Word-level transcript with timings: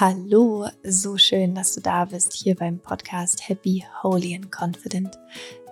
Hallo, 0.00 0.68
so 0.84 1.16
schön, 1.16 1.56
dass 1.56 1.74
du 1.74 1.80
da 1.80 2.04
bist 2.04 2.32
hier 2.32 2.54
beim 2.54 2.78
Podcast 2.78 3.48
Happy, 3.48 3.84
Holy 4.04 4.36
and 4.36 4.52
Confident, 4.52 5.18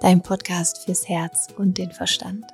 dein 0.01 0.21
Podcast 0.21 0.79
fürs 0.79 1.09
Herz 1.09 1.47
und 1.57 1.79
den 1.79 1.93
Verstand. 1.93 2.45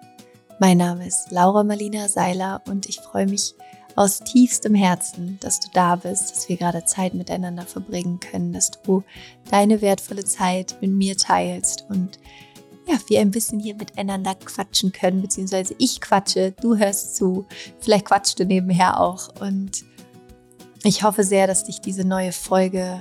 Mein 0.60 0.76
Name 0.76 1.06
ist 1.06 1.30
Laura 1.30 1.64
Marlina 1.64 2.08
Seiler 2.08 2.60
und 2.68 2.90
ich 2.90 3.00
freue 3.00 3.26
mich 3.26 3.54
aus 3.96 4.20
tiefstem 4.20 4.74
Herzen, 4.74 5.38
dass 5.40 5.60
du 5.60 5.68
da 5.72 5.96
bist, 5.96 6.30
dass 6.30 6.46
wir 6.50 6.58
gerade 6.58 6.84
Zeit 6.84 7.14
miteinander 7.14 7.64
verbringen 7.64 8.20
können, 8.20 8.52
dass 8.52 8.70
du 8.70 9.02
deine 9.50 9.80
wertvolle 9.80 10.26
Zeit 10.26 10.76
mit 10.82 10.90
mir 10.90 11.16
teilst 11.16 11.86
und 11.88 12.18
ja, 12.86 12.98
wir 13.06 13.20
ein 13.20 13.30
bisschen 13.30 13.60
hier 13.60 13.76
miteinander 13.76 14.34
quatschen 14.34 14.92
können, 14.92 15.22
beziehungsweise 15.22 15.74
ich 15.78 16.02
quatsche, 16.02 16.52
du 16.60 16.76
hörst 16.76 17.16
zu, 17.16 17.46
vielleicht 17.80 18.04
quatschst 18.04 18.38
du 18.40 18.44
nebenher 18.44 19.00
auch 19.00 19.40
und 19.40 19.84
ich 20.84 21.02
hoffe 21.02 21.24
sehr, 21.24 21.46
dass 21.46 21.64
dich 21.64 21.80
diese 21.80 22.04
neue 22.04 22.32
Folge 22.32 23.00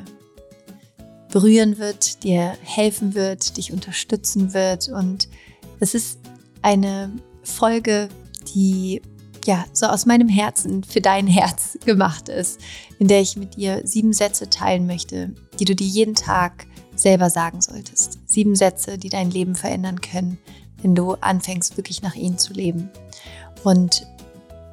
berühren 1.31 1.77
wird, 1.77 2.23
dir 2.23 2.53
helfen 2.63 3.15
wird, 3.15 3.57
dich 3.57 3.71
unterstützen 3.71 4.53
wird. 4.53 4.89
Und 4.89 5.29
es 5.79 5.95
ist 5.95 6.19
eine 6.61 7.11
Folge, 7.43 8.09
die 8.53 9.01
ja 9.45 9.65
so 9.73 9.87
aus 9.87 10.05
meinem 10.05 10.29
Herzen 10.29 10.83
für 10.83 11.01
dein 11.01 11.25
Herz 11.27 11.77
gemacht 11.85 12.29
ist, 12.29 12.59
in 12.99 13.07
der 13.07 13.21
ich 13.21 13.37
mit 13.37 13.55
dir 13.55 13.81
sieben 13.83 14.13
Sätze 14.13 14.49
teilen 14.49 14.85
möchte, 14.85 15.33
die 15.59 15.65
du 15.65 15.75
dir 15.75 15.87
jeden 15.87 16.15
Tag 16.15 16.67
selber 16.95 17.29
sagen 17.29 17.61
solltest. 17.61 18.19
Sieben 18.25 18.55
Sätze, 18.55 18.97
die 18.97 19.09
dein 19.09 19.31
Leben 19.31 19.55
verändern 19.55 20.01
können, 20.01 20.37
wenn 20.81 20.93
du 20.93 21.13
anfängst, 21.13 21.77
wirklich 21.77 22.01
nach 22.01 22.15
ihnen 22.15 22.37
zu 22.37 22.53
leben. 22.53 22.89
Und 23.63 24.05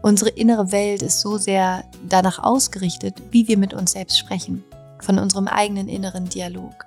Unsere 0.02 0.30
innere 0.30 0.70
Welt 0.70 1.02
ist 1.02 1.20
so 1.20 1.38
sehr 1.38 1.84
danach 2.08 2.38
ausgerichtet, 2.38 3.20
wie 3.30 3.48
wir 3.48 3.58
mit 3.58 3.74
uns 3.74 3.92
selbst 3.92 4.18
sprechen, 4.18 4.64
von 5.00 5.18
unserem 5.18 5.48
eigenen 5.48 5.88
inneren 5.88 6.28
Dialog. 6.28 6.86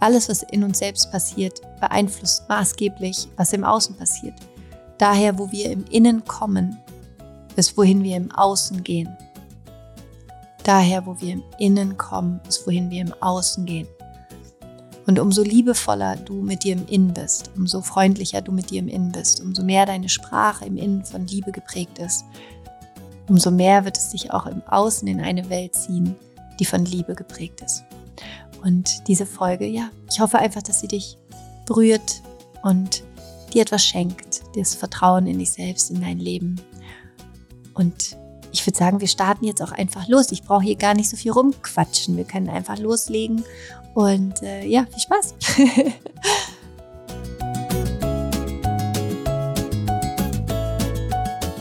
Alles, 0.00 0.28
was 0.28 0.42
in 0.42 0.64
uns 0.64 0.78
selbst 0.78 1.10
passiert, 1.10 1.60
beeinflusst 1.80 2.48
maßgeblich, 2.48 3.28
was 3.36 3.52
im 3.52 3.64
Außen 3.64 3.96
passiert. 3.96 4.34
Daher, 4.98 5.38
wo 5.38 5.50
wir 5.52 5.70
im 5.70 5.84
Innen 5.90 6.24
kommen, 6.24 6.78
ist 7.56 7.76
wohin 7.76 8.02
wir 8.02 8.16
im 8.16 8.30
Außen 8.32 8.82
gehen. 8.82 9.16
Daher, 10.64 11.06
wo 11.06 11.20
wir 11.20 11.34
im 11.34 11.42
Innen 11.58 11.96
kommen, 11.96 12.40
ist 12.48 12.66
wohin 12.66 12.90
wir 12.90 13.02
im 13.02 13.14
Außen 13.20 13.64
gehen. 13.66 13.86
Und 15.06 15.20
umso 15.20 15.42
liebevoller 15.42 16.16
du 16.16 16.42
mit 16.42 16.64
dir 16.64 16.72
im 16.72 16.86
Innen 16.88 17.14
bist, 17.14 17.50
umso 17.56 17.80
freundlicher 17.80 18.40
du 18.40 18.50
mit 18.50 18.70
dir 18.70 18.80
im 18.80 18.88
Innen 18.88 19.12
bist, 19.12 19.40
umso 19.40 19.62
mehr 19.62 19.86
deine 19.86 20.08
Sprache 20.08 20.64
im 20.64 20.76
Innen 20.76 21.04
von 21.04 21.26
Liebe 21.28 21.52
geprägt 21.52 21.98
ist, 21.98 22.24
umso 23.28 23.52
mehr 23.52 23.84
wird 23.84 23.96
es 23.96 24.10
dich 24.10 24.32
auch 24.32 24.46
im 24.46 24.62
Außen 24.66 25.06
in 25.06 25.20
eine 25.20 25.48
Welt 25.48 25.76
ziehen, 25.76 26.16
die 26.58 26.64
von 26.64 26.84
Liebe 26.84 27.14
geprägt 27.14 27.60
ist. 27.60 27.84
Und 28.64 29.06
diese 29.06 29.26
Folge, 29.26 29.66
ja, 29.66 29.90
ich 30.10 30.18
hoffe 30.18 30.38
einfach, 30.38 30.62
dass 30.62 30.80
sie 30.80 30.88
dich 30.88 31.16
berührt 31.66 32.22
und 32.62 33.04
dir 33.54 33.62
etwas 33.62 33.84
schenkt, 33.84 34.42
das 34.56 34.74
Vertrauen 34.74 35.28
in 35.28 35.38
dich 35.38 35.52
selbst, 35.52 35.90
in 35.90 36.00
dein 36.00 36.18
Leben. 36.18 36.60
Und 37.74 38.16
ich 38.50 38.66
würde 38.66 38.78
sagen, 38.78 39.00
wir 39.00 39.08
starten 39.08 39.44
jetzt 39.44 39.62
auch 39.62 39.72
einfach 39.72 40.08
los. 40.08 40.32
Ich 40.32 40.42
brauche 40.42 40.64
hier 40.64 40.76
gar 40.76 40.94
nicht 40.94 41.08
so 41.08 41.16
viel 41.16 41.30
rumquatschen. 41.30 42.16
Wir 42.16 42.24
können 42.24 42.48
einfach 42.48 42.78
loslegen 42.78 43.44
und 43.96 44.42
äh, 44.42 44.66
ja, 44.66 44.84
viel 44.84 45.00
Spaß. 45.00 45.34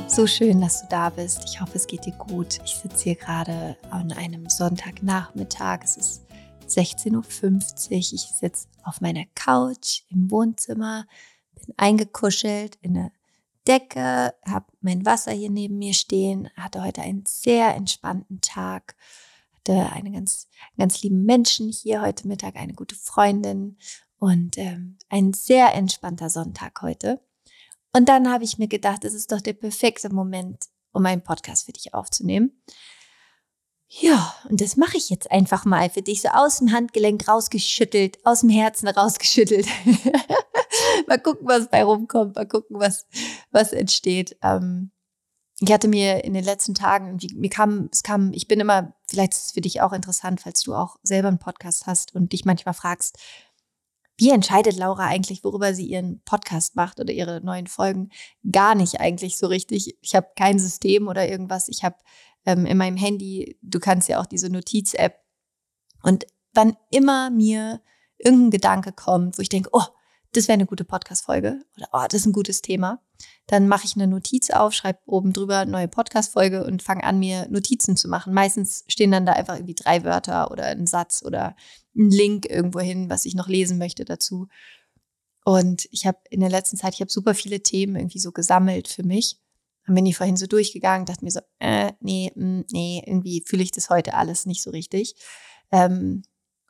so 0.13 0.27
schön, 0.27 0.59
dass 0.59 0.81
du 0.81 0.87
da 0.89 1.09
bist. 1.11 1.45
Ich 1.45 1.61
hoffe, 1.61 1.77
es 1.77 1.87
geht 1.87 2.05
dir 2.05 2.11
gut. 2.11 2.59
Ich 2.65 2.75
sitze 2.75 3.03
hier 3.05 3.15
gerade 3.15 3.77
an 3.89 4.11
einem 4.11 4.49
Sonntagnachmittag. 4.49 5.85
Es 5.85 5.95
ist 5.95 6.25
16.50 6.67 7.85
Uhr. 7.85 7.97
Ich 7.97 8.09
sitze 8.09 8.67
auf 8.83 8.99
meiner 8.99 9.23
Couch 9.33 10.01
im 10.09 10.29
Wohnzimmer, 10.29 11.07
bin 11.53 11.73
eingekuschelt 11.77 12.77
in 12.81 12.97
eine 12.97 13.13
Decke, 13.65 14.33
habe 14.45 14.65
mein 14.81 15.05
Wasser 15.05 15.31
hier 15.31 15.49
neben 15.49 15.77
mir 15.77 15.93
stehen, 15.93 16.49
hatte 16.57 16.83
heute 16.83 17.01
einen 17.01 17.23
sehr 17.25 17.75
entspannten 17.75 18.41
Tag 18.41 18.97
hatte 19.67 19.91
eine 19.93 20.11
ganz, 20.11 20.47
ganz 20.77 21.01
lieben 21.01 21.23
Menschen 21.23 21.69
hier 21.69 22.01
heute 22.01 22.27
Mittag, 22.27 22.55
eine 22.55 22.73
gute 22.73 22.95
Freundin 22.95 23.77
und 24.17 24.57
ähm, 24.57 24.97
ein 25.09 25.33
sehr 25.33 25.73
entspannter 25.73 26.29
Sonntag 26.29 26.81
heute. 26.81 27.21
Und 27.93 28.09
dann 28.09 28.31
habe 28.31 28.43
ich 28.43 28.57
mir 28.57 28.67
gedacht, 28.67 29.05
es 29.05 29.13
ist 29.13 29.31
doch 29.31 29.41
der 29.41 29.53
perfekte 29.53 30.13
Moment, 30.13 30.65
um 30.91 31.05
einen 31.05 31.23
Podcast 31.23 31.65
für 31.65 31.71
dich 31.71 31.93
aufzunehmen. 31.93 32.61
Ja, 33.87 34.35
und 34.49 34.61
das 34.61 34.77
mache 34.77 34.97
ich 34.97 35.09
jetzt 35.09 35.31
einfach 35.31 35.63
mal 35.63 35.89
für 35.89 36.01
dich, 36.01 36.21
so 36.21 36.29
aus 36.29 36.57
dem 36.57 36.71
Handgelenk 36.71 37.27
rausgeschüttelt, 37.27 38.25
aus 38.25 38.41
dem 38.41 38.49
Herzen 38.49 38.87
rausgeschüttelt. 38.87 39.67
mal 41.07 41.19
gucken, 41.19 41.47
was 41.47 41.69
bei 41.69 41.83
rumkommt, 41.83 42.35
mal 42.35 42.47
gucken, 42.47 42.79
was, 42.79 43.07
was 43.51 43.73
entsteht. 43.73 44.37
Ähm, 44.41 44.91
ich 45.59 45.71
hatte 45.71 45.87
mir 45.87 46.23
in 46.25 46.33
den 46.33 46.43
letzten 46.43 46.73
Tagen, 46.73 47.17
mir 47.35 47.49
kam, 47.49 47.89
es 47.91 48.03
kam, 48.03 48.33
ich 48.33 48.47
bin 48.47 48.59
immer, 48.59 48.93
vielleicht 49.07 49.33
ist 49.33 49.45
es 49.45 49.51
für 49.51 49.61
dich 49.61 49.81
auch 49.81 49.93
interessant, 49.93 50.41
falls 50.41 50.61
du 50.63 50.75
auch 50.75 50.97
selber 51.01 51.29
einen 51.29 51.39
Podcast 51.39 51.87
hast 51.87 52.13
und 52.13 52.33
dich 52.33 52.43
manchmal 52.43 52.73
fragst, 52.73 53.17
wie 54.17 54.31
entscheidet 54.31 54.77
Laura 54.77 55.07
eigentlich, 55.07 55.43
worüber 55.43 55.73
sie 55.73 55.85
ihren 55.85 56.21
Podcast 56.23 56.75
macht 56.75 56.99
oder 56.99 57.11
ihre 57.11 57.41
neuen 57.41 57.67
Folgen? 57.67 58.09
Gar 58.49 58.75
nicht 58.75 59.01
eigentlich 59.01 59.37
so 59.37 59.47
richtig. 59.47 59.97
Ich 60.01 60.15
habe 60.15 60.27
kein 60.37 60.57
System 60.57 61.07
oder 61.07 61.27
irgendwas. 61.27 61.67
Ich 61.67 61.83
habe 61.83 61.97
ähm, 62.45 62.65
in 62.65 62.77
meinem 62.77 62.95
Handy, 62.95 63.57
du 63.61 63.79
kannst 63.79 64.07
ja 64.07 64.21
auch 64.21 64.25
diese 64.25 64.49
Notiz-App. 64.49 65.19
Und 66.01 66.25
wann 66.53 66.77
immer 66.91 67.29
mir 67.29 67.81
irgendein 68.17 68.51
Gedanke 68.51 68.93
kommt, 68.93 69.37
wo 69.37 69.41
ich 69.41 69.49
denke, 69.49 69.69
oh, 69.73 69.83
das 70.35 70.47
wäre 70.47 70.55
eine 70.55 70.65
gute 70.65 70.83
Podcast-Folge 70.83 71.61
oder 71.77 71.87
oh, 71.93 72.03
das 72.03 72.21
ist 72.21 72.25
ein 72.25 72.33
gutes 72.33 72.61
Thema, 72.61 73.01
dann 73.47 73.67
mache 73.67 73.85
ich 73.85 73.95
eine 73.95 74.07
Notiz 74.07 74.49
auf, 74.49 74.73
schreibe 74.73 74.99
oben 75.05 75.33
drüber 75.33 75.65
neue 75.65 75.87
Podcast-Folge 75.87 76.65
und 76.65 76.81
fange 76.81 77.03
an, 77.03 77.19
mir 77.19 77.47
Notizen 77.49 77.95
zu 77.95 78.07
machen. 78.07 78.33
Meistens 78.33 78.83
stehen 78.87 79.11
dann 79.11 79.25
da 79.25 79.33
einfach 79.33 79.55
irgendwie 79.55 79.75
drei 79.75 80.03
Wörter 80.03 80.51
oder 80.51 80.65
ein 80.65 80.87
Satz 80.87 81.23
oder 81.23 81.55
ein 81.95 82.09
Link 82.09 82.49
irgendwo 82.49 82.79
hin, 82.79 83.09
was 83.09 83.25
ich 83.25 83.35
noch 83.35 83.47
lesen 83.47 83.77
möchte 83.77 84.03
dazu. 84.03 84.47
Und 85.45 85.87
ich 85.91 86.07
habe 86.07 86.17
in 86.31 86.39
der 86.39 86.49
letzten 86.49 86.77
Zeit, 86.77 86.95
ich 86.95 87.01
habe 87.01 87.11
super 87.11 87.35
viele 87.35 87.61
Themen 87.61 87.95
irgendwie 87.95 88.19
so 88.19 88.31
gesammelt 88.31 88.87
für 88.87 89.03
mich. 89.03 89.39
Dann 89.85 89.93
bin 89.93 90.07
ich 90.07 90.17
vorhin 90.17 90.37
so 90.37 90.47
durchgegangen, 90.47 91.05
dachte 91.05 91.23
mir 91.23 91.31
so, 91.31 91.41
äh, 91.59 91.91
nee, 91.99 92.31
mh, 92.35 92.45
mm, 92.45 92.65
nee, 92.71 93.03
irgendwie 93.05 93.43
fühle 93.45 93.61
ich 93.61 93.71
das 93.71 93.91
heute 93.91 94.15
alles 94.15 94.47
nicht 94.47 94.63
so 94.63 94.71
richtig. 94.71 95.15
Ähm, 95.71 96.23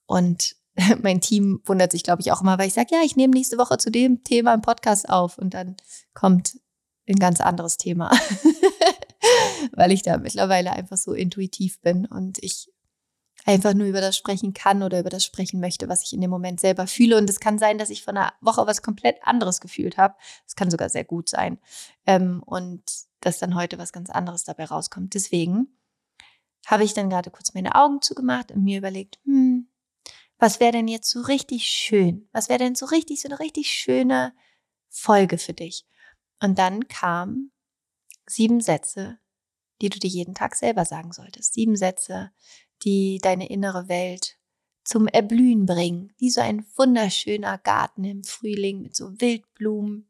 und 0.05 0.57
mein 1.01 1.21
Team 1.21 1.61
wundert 1.65 1.91
sich, 1.91 2.03
glaube 2.03 2.21
ich, 2.21 2.31
auch 2.31 2.41
immer, 2.41 2.57
weil 2.57 2.67
ich 2.67 2.73
sage, 2.73 2.89
ja, 2.91 3.01
ich 3.03 3.15
nehme 3.15 3.33
nächste 3.33 3.57
Woche 3.57 3.77
zu 3.77 3.91
dem 3.91 4.23
Thema 4.23 4.53
einen 4.53 4.61
Podcast 4.61 5.09
auf 5.09 5.37
und 5.37 5.53
dann 5.53 5.75
kommt 6.13 6.59
ein 7.07 7.15
ganz 7.15 7.39
anderes 7.39 7.77
Thema, 7.77 8.11
weil 9.71 9.91
ich 9.91 10.01
da 10.01 10.17
mittlerweile 10.17 10.71
einfach 10.73 10.97
so 10.97 11.13
intuitiv 11.13 11.79
bin 11.81 12.05
und 12.05 12.43
ich 12.43 12.71
einfach 13.45 13.75
nur 13.75 13.87
über 13.87 14.01
das 14.01 14.17
sprechen 14.17 14.53
kann 14.53 14.81
oder 14.81 14.99
über 14.99 15.09
das 15.09 15.23
sprechen 15.23 15.59
möchte, 15.59 15.87
was 15.87 16.03
ich 16.03 16.13
in 16.13 16.21
dem 16.21 16.31
Moment 16.31 16.59
selber 16.59 16.87
fühle. 16.87 17.17
Und 17.17 17.29
es 17.29 17.39
kann 17.39 17.59
sein, 17.59 17.77
dass 17.77 17.91
ich 17.91 18.03
von 18.03 18.17
einer 18.17 18.33
Woche 18.41 18.65
was 18.65 18.81
komplett 18.81 19.17
anderes 19.23 19.61
gefühlt 19.61 19.97
habe. 19.97 20.15
Es 20.47 20.55
kann 20.55 20.71
sogar 20.71 20.89
sehr 20.89 21.03
gut 21.03 21.29
sein. 21.29 21.59
Ähm, 22.07 22.41
und 22.43 22.81
dass 23.21 23.37
dann 23.37 23.55
heute 23.55 23.77
was 23.77 23.93
ganz 23.93 24.09
anderes 24.09 24.43
dabei 24.45 24.65
rauskommt. 24.65 25.13
Deswegen 25.13 25.67
habe 26.65 26.83
ich 26.83 26.95
dann 26.95 27.09
gerade 27.11 27.29
kurz 27.29 27.53
meine 27.53 27.75
Augen 27.75 28.01
zugemacht 28.01 28.51
und 28.51 28.63
mir 28.63 28.79
überlegt, 28.79 29.19
hm, 29.25 29.67
was 30.37 30.59
wäre 30.59 30.73
denn 30.73 30.87
jetzt 30.87 31.09
so 31.09 31.21
richtig 31.21 31.67
schön? 31.67 32.27
Was 32.31 32.49
wäre 32.49 32.59
denn 32.59 32.75
so 32.75 32.85
richtig, 32.85 33.21
so 33.21 33.29
eine 33.29 33.39
richtig 33.39 33.69
schöne 33.69 34.33
Folge 34.89 35.37
für 35.37 35.53
dich? 35.53 35.85
Und 36.41 36.59
dann 36.59 36.87
kamen 36.87 37.51
sieben 38.27 38.61
Sätze, 38.61 39.19
die 39.81 39.89
du 39.89 39.99
dir 39.99 40.09
jeden 40.09 40.35
Tag 40.35 40.55
selber 40.55 40.85
sagen 40.85 41.11
solltest. 41.11 41.53
Sieben 41.53 41.75
Sätze, 41.75 42.31
die 42.83 43.19
deine 43.21 43.49
innere 43.49 43.87
Welt 43.87 44.37
zum 44.83 45.07
Erblühen 45.07 45.65
bringen, 45.65 46.13
wie 46.17 46.29
so 46.29 46.41
ein 46.41 46.65
wunderschöner 46.75 47.57
Garten 47.57 48.03
im 48.03 48.23
Frühling 48.23 48.81
mit 48.81 48.95
so 48.95 49.19
Wildblumen. 49.19 50.09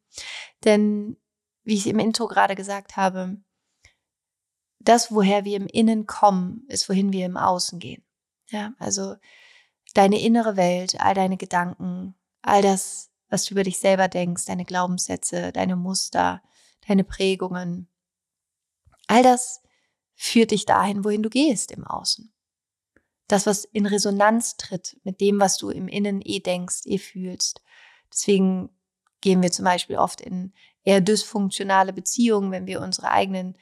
Denn, 0.63 1.17
wie 1.63 1.75
ich 1.75 1.87
im 1.87 1.99
Intro 1.99 2.27
gerade 2.27 2.55
gesagt 2.55 2.97
habe, 2.97 3.37
das, 4.79 5.11
woher 5.11 5.45
wir 5.45 5.57
im 5.57 5.67
Innen 5.67 6.05
kommen, 6.05 6.65
ist, 6.67 6.89
wohin 6.89 7.13
wir 7.13 7.25
im 7.25 7.37
Außen 7.37 7.79
gehen. 7.79 8.03
Ja, 8.49 8.73
also 8.77 9.15
deine 9.95 10.21
innere 10.21 10.57
Welt, 10.57 11.01
all 11.01 11.15
deine 11.15 11.37
Gedanken, 11.37 12.13
all 12.43 12.61
das, 12.61 13.09
was 13.29 13.45
du 13.45 13.55
über 13.55 13.63
dich 13.63 13.79
selber 13.79 14.07
denkst, 14.07 14.45
deine 14.45 14.65
Glaubenssätze, 14.65 15.51
deine 15.51 15.75
Muster, 15.75 16.43
deine 16.87 17.03
Prägungen, 17.03 17.87
all 19.07 19.23
das 19.23 19.61
führt 20.13 20.51
dich 20.51 20.65
dahin, 20.65 21.03
wohin 21.03 21.23
du 21.23 21.29
gehst 21.29 21.71
im 21.71 21.85
Außen. 21.85 22.31
Das, 23.27 23.45
was 23.47 23.65
in 23.65 23.85
Resonanz 23.85 24.57
tritt 24.57 24.97
mit 25.03 25.19
dem, 25.19 25.39
was 25.39 25.57
du 25.57 25.69
im 25.69 25.87
Innen 25.87 26.21
eh 26.23 26.39
denkst, 26.39 26.81
eh 26.85 26.99
fühlst. 26.99 27.61
Deswegen 28.11 28.69
gehen 29.21 29.41
wir 29.41 29.51
zum 29.51 29.65
Beispiel 29.65 29.97
oft 29.97 30.21
in 30.21 30.53
eher 30.83 31.01
dysfunktionale 31.01 31.93
Beziehungen, 31.93 32.51
wenn 32.51 32.67
wir 32.67 32.81
unsere 32.81 33.09
eigenen 33.09 33.57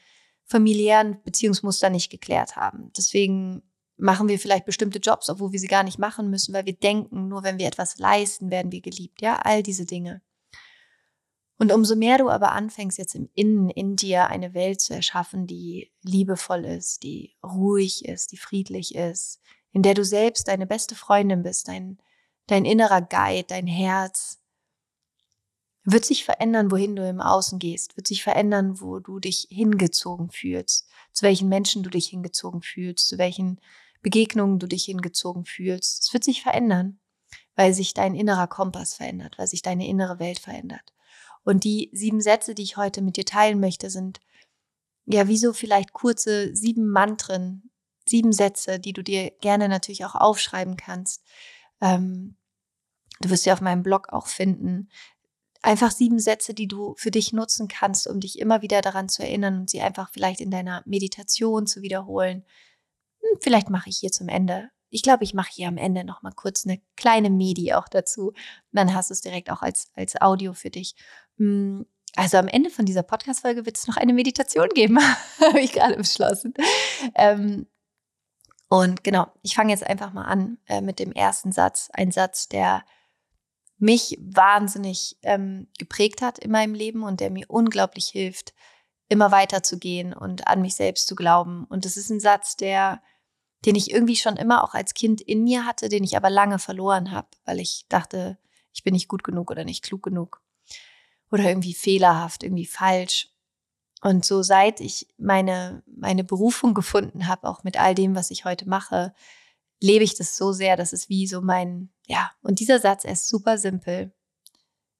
familiären 0.45 1.21
Beziehungsmuster 1.23 1.89
nicht 1.89 2.09
geklärt 2.09 2.57
haben. 2.57 2.91
Deswegen 2.97 3.63
machen 3.97 4.27
wir 4.27 4.39
vielleicht 4.39 4.65
bestimmte 4.65 4.99
Jobs, 4.99 5.29
obwohl 5.29 5.51
wir 5.51 5.59
sie 5.59 5.67
gar 5.67 5.83
nicht 5.83 5.99
machen 5.99 6.29
müssen, 6.29 6.53
weil 6.53 6.65
wir 6.65 6.73
denken, 6.73 7.27
nur 7.27 7.43
wenn 7.43 7.59
wir 7.59 7.67
etwas 7.67 7.97
leisten, 7.97 8.51
werden 8.51 8.71
wir 8.71 8.81
geliebt. 8.81 9.21
Ja, 9.21 9.37
all 9.37 9.63
diese 9.63 9.85
Dinge. 9.85 10.21
Und 11.59 11.71
umso 11.71 11.95
mehr 11.95 12.17
du 12.17 12.29
aber 12.29 12.51
anfängst, 12.51 12.97
jetzt 12.97 13.15
im 13.15 13.29
Innen 13.35 13.69
in 13.69 13.95
dir 13.95 14.27
eine 14.27 14.53
Welt 14.53 14.81
zu 14.81 14.93
erschaffen, 14.93 15.47
die 15.47 15.91
liebevoll 16.01 16.65
ist, 16.65 17.03
die 17.03 17.35
ruhig 17.43 18.05
ist, 18.05 18.31
die 18.31 18.37
friedlich 18.37 18.95
ist, 18.95 19.39
in 19.71 19.81
der 19.81 19.93
du 19.93 20.03
selbst 20.03 20.47
deine 20.47 20.67
beste 20.67 20.95
Freundin 20.95 21.43
bist, 21.43 21.67
dein, 21.67 21.99
dein 22.47 22.65
innerer 22.65 23.01
Guide, 23.01 23.45
dein 23.47 23.67
Herz, 23.67 24.39
wird 25.85 26.05
sich 26.05 26.23
verändern, 26.23 26.71
wohin 26.71 26.95
du 26.95 27.07
im 27.07 27.19
Außen 27.19 27.59
gehst, 27.59 27.97
wird 27.97 28.07
sich 28.07 28.23
verändern, 28.23 28.79
wo 28.79 28.99
du 28.99 29.19
dich 29.19 29.47
hingezogen 29.49 30.29
fühlst, 30.31 30.87
zu 31.11 31.23
welchen 31.25 31.49
Menschen 31.49 31.83
du 31.83 31.89
dich 31.89 32.07
hingezogen 32.07 32.61
fühlst, 32.61 33.07
zu 33.07 33.17
welchen 33.17 33.59
Begegnungen 34.03 34.59
du 34.59 34.67
dich 34.67 34.85
hingezogen 34.85 35.45
fühlst. 35.45 36.03
Es 36.03 36.13
wird 36.13 36.23
sich 36.23 36.43
verändern, 36.43 36.99
weil 37.55 37.73
sich 37.73 37.95
dein 37.95 38.13
innerer 38.13 38.47
Kompass 38.47 38.93
verändert, 38.93 39.39
weil 39.39 39.47
sich 39.47 39.63
deine 39.63 39.87
innere 39.87 40.19
Welt 40.19 40.37
verändert. 40.37 40.93
Und 41.43 41.63
die 41.63 41.89
sieben 41.93 42.21
Sätze, 42.21 42.53
die 42.53 42.63
ich 42.63 42.77
heute 42.77 43.01
mit 43.01 43.17
dir 43.17 43.25
teilen 43.25 43.59
möchte, 43.59 43.89
sind 43.89 44.21
ja 45.05 45.27
wie 45.27 45.37
so 45.37 45.51
vielleicht 45.51 45.91
kurze 45.91 46.55
sieben 46.55 46.87
Mantren, 46.87 47.71
sieben 48.07 48.31
Sätze, 48.31 48.79
die 48.79 48.93
du 48.93 49.03
dir 49.03 49.31
gerne 49.41 49.67
natürlich 49.67 50.05
auch 50.05 50.15
aufschreiben 50.15 50.77
kannst. 50.77 51.23
Ähm, 51.81 52.37
du 53.19 53.29
wirst 53.29 53.43
sie 53.43 53.51
auf 53.51 53.61
meinem 53.61 53.83
Blog 53.83 54.09
auch 54.13 54.27
finden 54.27 54.89
einfach 55.63 55.91
sieben 55.91 56.19
Sätze, 56.19 56.53
die 56.53 56.67
du 56.67 56.93
für 56.97 57.09
dich 57.09 57.33
nutzen 57.33 57.67
kannst, 57.67 58.07
um 58.07 58.19
dich 58.19 58.37
immer 58.37 58.61
wieder 58.61 58.81
daran 58.81 59.09
zu 59.09 59.23
erinnern 59.23 59.61
und 59.61 59.69
sie 59.69 59.81
einfach 59.81 60.09
vielleicht 60.11 60.41
in 60.41 60.51
deiner 60.51 60.83
Meditation 60.85 61.65
zu 61.65 61.81
wiederholen. 61.81 62.43
Hm, 63.23 63.39
vielleicht 63.41 63.69
mache 63.69 63.89
ich 63.89 63.97
hier 63.97 64.11
zum 64.11 64.27
Ende. 64.27 64.69
Ich 64.89 65.01
glaube, 65.01 65.23
ich 65.23 65.33
mache 65.33 65.51
hier 65.51 65.67
am 65.67 65.77
Ende 65.77 66.03
noch 66.03 66.21
mal 66.21 66.33
kurz 66.33 66.65
eine 66.65 66.79
kleine 66.95 67.29
Medi 67.29 67.73
auch 67.73 67.87
dazu. 67.87 68.33
Dann 68.71 68.93
hast 68.93 69.09
du 69.09 69.13
es 69.13 69.21
direkt 69.21 69.49
auch 69.49 69.61
als, 69.61 69.91
als 69.95 70.21
Audio 70.21 70.53
für 70.53 70.69
dich. 70.69 70.95
Hm, 71.37 71.85
also 72.15 72.37
am 72.37 72.47
Ende 72.47 72.69
von 72.69 72.85
dieser 72.85 73.03
Podcast-Folge 73.03 73.65
wird 73.65 73.77
es 73.77 73.87
noch 73.87 73.97
eine 73.97 74.13
Meditation 74.13 74.69
geben, 74.69 74.99
habe 75.41 75.59
ich 75.59 75.71
gerade 75.71 75.97
beschlossen. 75.97 76.53
Ähm, 77.15 77.67
und 78.69 79.03
genau, 79.03 79.27
ich 79.41 79.55
fange 79.55 79.71
jetzt 79.71 79.85
einfach 79.85 80.13
mal 80.13 80.25
an 80.25 80.57
äh, 80.67 80.81
mit 80.81 80.99
dem 80.99 81.11
ersten 81.11 81.51
Satz. 81.51 81.89
Ein 81.93 82.11
Satz, 82.11 82.49
der 82.49 82.83
mich 83.77 84.17
wahnsinnig 84.21 85.17
ähm, 85.23 85.67
geprägt 85.77 86.21
hat 86.21 86.39
in 86.39 86.51
meinem 86.51 86.73
Leben 86.73 87.03
und 87.03 87.19
der 87.19 87.29
mir 87.29 87.45
unglaublich 87.49 88.07
hilft, 88.07 88.53
immer 89.09 89.31
weiterzugehen 89.31 90.13
und 90.13 90.47
an 90.47 90.61
mich 90.61 90.75
selbst 90.75 91.07
zu 91.07 91.15
glauben. 91.15 91.65
Und 91.65 91.85
das 91.85 91.97
ist 91.97 92.09
ein 92.09 92.19
Satz, 92.19 92.55
der, 92.55 93.01
den 93.65 93.75
ich 93.75 93.91
irgendwie 93.91 94.15
schon 94.15 94.35
immer 94.35 94.63
auch 94.63 94.73
als 94.73 94.93
Kind 94.93 95.21
in 95.21 95.43
mir 95.43 95.65
hatte, 95.65 95.89
den 95.89 96.03
ich 96.03 96.17
aber 96.17 96.29
lange 96.29 96.59
verloren 96.59 97.11
habe, 97.11 97.27
weil 97.45 97.59
ich 97.59 97.85
dachte, 97.89 98.37
ich 98.73 98.83
bin 98.83 98.93
nicht 98.93 99.07
gut 99.07 99.23
genug 99.23 99.51
oder 99.51 99.63
nicht 99.63 99.83
klug 99.83 100.03
genug 100.03 100.41
oder 101.31 101.45
irgendwie 101.45 101.73
fehlerhaft, 101.73 102.43
irgendwie 102.43 102.65
falsch. 102.65 103.29
Und 104.01 104.25
so 104.25 104.43
seit 104.43 104.81
ich 104.81 105.07
meine, 105.17 105.83
meine 105.85 106.23
Berufung 106.23 106.73
gefunden 106.73 107.27
habe, 107.27 107.47
auch 107.47 107.63
mit 107.63 107.77
all 107.79 107.95
dem, 107.95 108.15
was 108.15 108.31
ich 108.31 108.45
heute 108.45 108.67
mache, 108.67 109.13
lebe 109.79 110.03
ich 110.03 110.15
das 110.15 110.37
so 110.37 110.51
sehr, 110.51 110.77
dass 110.77 110.93
es 110.93 111.09
wie 111.09 111.27
so 111.27 111.41
mein, 111.41 111.89
ja, 112.07 112.31
und 112.41 112.59
dieser 112.59 112.79
Satz 112.79 113.03
ist 113.03 113.27
super 113.27 113.57
simpel. 113.57 114.13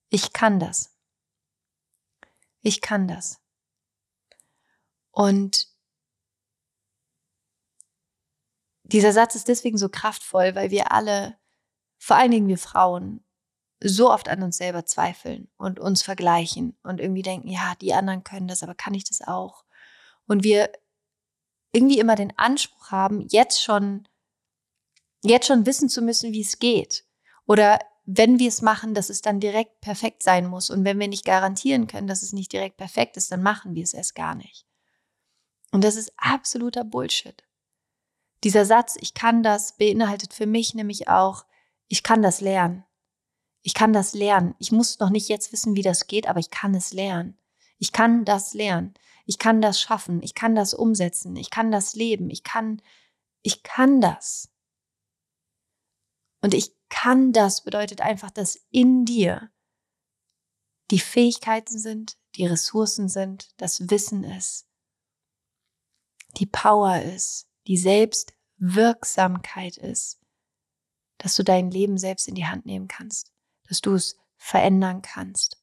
Ich 0.10 0.34
kann 0.34 0.60
das. 0.60 0.96
Ich 2.62 2.82
kann 2.82 3.08
das. 3.08 3.40
Und 5.12 5.73
dieser 8.94 9.12
Satz 9.12 9.36
ist 9.36 9.48
deswegen 9.50 9.78
so 9.78 9.90
kraftvoll, 9.90 10.56
weil 10.56 10.72
wir 10.72 10.92
alle, 10.92 11.38
vor 11.98 12.16
allen 12.16 12.32
Dingen 12.32 12.48
wir 12.48 12.58
Frauen, 12.58 13.24
so 13.84 14.10
oft 14.10 14.30
an 14.30 14.44
uns 14.44 14.58
selber 14.58 14.86
zweifeln 14.86 15.50
und 15.58 15.80
uns 15.80 16.04
vergleichen 16.04 16.78
und 16.84 17.02
irgendwie 17.02 17.22
denken, 17.22 17.50
ja, 17.50 17.74
die 17.82 17.94
anderen 17.94 18.24
können 18.24 18.48
das, 18.48 18.64
aber 18.64 18.76
kann 18.76 18.94
ich 18.94 19.04
das 19.04 19.22
auch? 19.22 19.66
Und 20.26 20.46
wir 20.46 20.72
irgendwie 21.74 22.00
immer 22.00 22.16
den 22.16 22.38
Anspruch 22.38 22.92
haben, 22.92 23.28
jetzt 23.30 23.62
schon 23.62 24.08
jetzt 25.24 25.48
schon 25.48 25.66
wissen 25.66 25.90
zu 25.90 26.02
müssen, 26.02 26.34
wie 26.34 26.42
es 26.42 26.60
geht. 26.60 27.06
Oder 27.46 27.80
wenn 28.06 28.40
wir 28.40 28.50
es 28.50 28.62
machen, 28.62 28.94
dass 28.94 29.10
es 29.10 29.22
dann 29.22 29.40
direkt 29.40 29.80
perfekt 29.82 30.24
sein 30.24 30.46
muss. 30.48 30.70
Und 30.70 30.84
wenn 30.84 31.00
wir 31.00 31.08
nicht 31.08 31.26
garantieren 31.26 31.88
können, 31.88 32.08
dass 32.08 32.22
es 32.22 32.34
nicht 32.34 32.52
direkt 32.52 32.78
perfekt 32.78 33.18
ist, 33.18 33.32
dann 33.32 33.42
machen 33.42 33.76
wir 33.76 33.84
es 33.84 33.94
erst 33.94 34.16
gar 34.16 34.36
nicht. 34.36 34.66
Und 35.72 35.84
das 35.84 35.96
ist 35.96 36.12
absoluter 36.18 36.84
Bullshit. 36.84 37.44
Dieser 38.44 38.66
Satz, 38.66 38.98
ich 39.00 39.14
kann 39.14 39.44
das, 39.44 39.78
beinhaltet 39.78 40.34
für 40.34 40.46
mich 40.46 40.74
nämlich 40.74 41.08
auch, 41.08 41.46
ich 41.88 42.04
kann 42.04 42.22
das 42.22 42.42
lernen. 42.42 42.84
Ich 43.62 43.74
kann 43.74 43.94
das 43.94 44.14
lernen. 44.14 44.56
Ich 44.60 44.72
muss 44.72 45.00
noch 45.00 45.10
nicht 45.10 45.30
jetzt 45.30 45.54
wissen, 45.54 45.76
wie 45.76 45.82
das 45.82 46.08
geht, 46.08 46.28
aber 46.28 46.40
ich 46.40 46.50
kann 46.50 46.76
es 46.76 46.92
lernen. 46.92 47.38
Ich 47.78 47.94
kann 47.94 48.26
das 48.26 48.54
lernen. 48.54 48.94
Ich 49.26 49.40
kann 49.40 49.62
das 49.62 49.80
schaffen. 49.80 50.22
Ich 50.22 50.36
kann 50.36 50.56
das 50.56 50.74
umsetzen. 50.74 51.38
Ich 51.38 51.50
kann 51.50 51.72
das 51.72 51.96
leben. 51.96 52.30
Ich 52.30 52.44
kann, 52.44 52.82
ich 53.42 53.64
kann 53.64 54.02
das. 54.02 54.50
Und 56.42 56.54
ich 56.54 56.76
kann 56.90 57.32
das 57.32 57.64
bedeutet 57.64 58.02
einfach, 58.02 58.30
dass 58.30 58.60
in 58.70 59.06
dir 59.06 59.50
die 60.92 61.00
Fähigkeiten 61.00 61.80
sind, 61.80 62.18
die 62.36 62.46
Ressourcen 62.46 63.08
sind, 63.08 63.50
das 63.58 63.90
Wissen 63.90 64.26
ist, 64.26 64.68
die 66.38 66.46
Power 66.46 67.02
ist, 67.02 67.48
die 67.68 67.78
Selbstwirksamkeit 67.78 69.78
ist, 69.78 70.20
dass 71.18 71.36
du 71.36 71.44
dein 71.44 71.72
Leben 71.72 71.98
selbst 71.98 72.28
in 72.28 72.36
die 72.36 72.46
Hand 72.46 72.66
nehmen 72.66 72.88
kannst, 72.88 73.32
dass 73.68 73.82
du 73.82 73.94
es 73.94 74.18
verändern 74.36 75.02
kannst. 75.02 75.62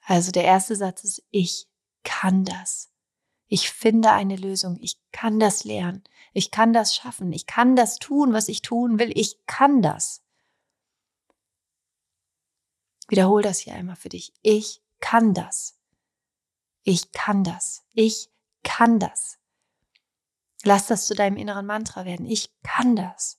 Also 0.00 0.32
der 0.32 0.44
erste 0.44 0.76
Satz 0.76 1.04
ist, 1.04 1.22
ich 1.30 1.68
kann 2.02 2.44
das. 2.44 2.90
Ich 3.46 3.70
finde 3.70 4.12
eine 4.12 4.36
Lösung. 4.36 4.78
Ich 4.80 4.98
kann 5.12 5.38
das 5.38 5.64
lernen. 5.64 6.02
Ich 6.32 6.50
kann 6.50 6.72
das 6.72 6.94
schaffen. 6.94 7.32
Ich 7.32 7.46
kann 7.46 7.76
das 7.76 7.98
tun, 7.98 8.32
was 8.32 8.48
ich 8.48 8.62
tun 8.62 8.98
will. 8.98 9.12
Ich 9.14 9.38
kann 9.46 9.82
das. 9.82 10.22
Wiederhol 13.08 13.42
das 13.42 13.60
hier 13.60 13.74
einmal 13.74 13.96
für 13.96 14.08
dich. 14.08 14.32
Ich 14.42 14.82
kann 15.00 15.34
das. 15.34 15.78
Ich 16.82 17.12
kann 17.12 17.44
das. 17.44 17.84
Ich 17.92 18.30
kann 18.62 18.98
das. 18.98 19.38
Lass 20.64 20.86
das 20.86 21.06
zu 21.06 21.14
deinem 21.14 21.36
inneren 21.36 21.66
Mantra 21.66 22.04
werden. 22.04 22.26
Ich 22.26 22.50
kann 22.62 22.96
das. 22.96 23.38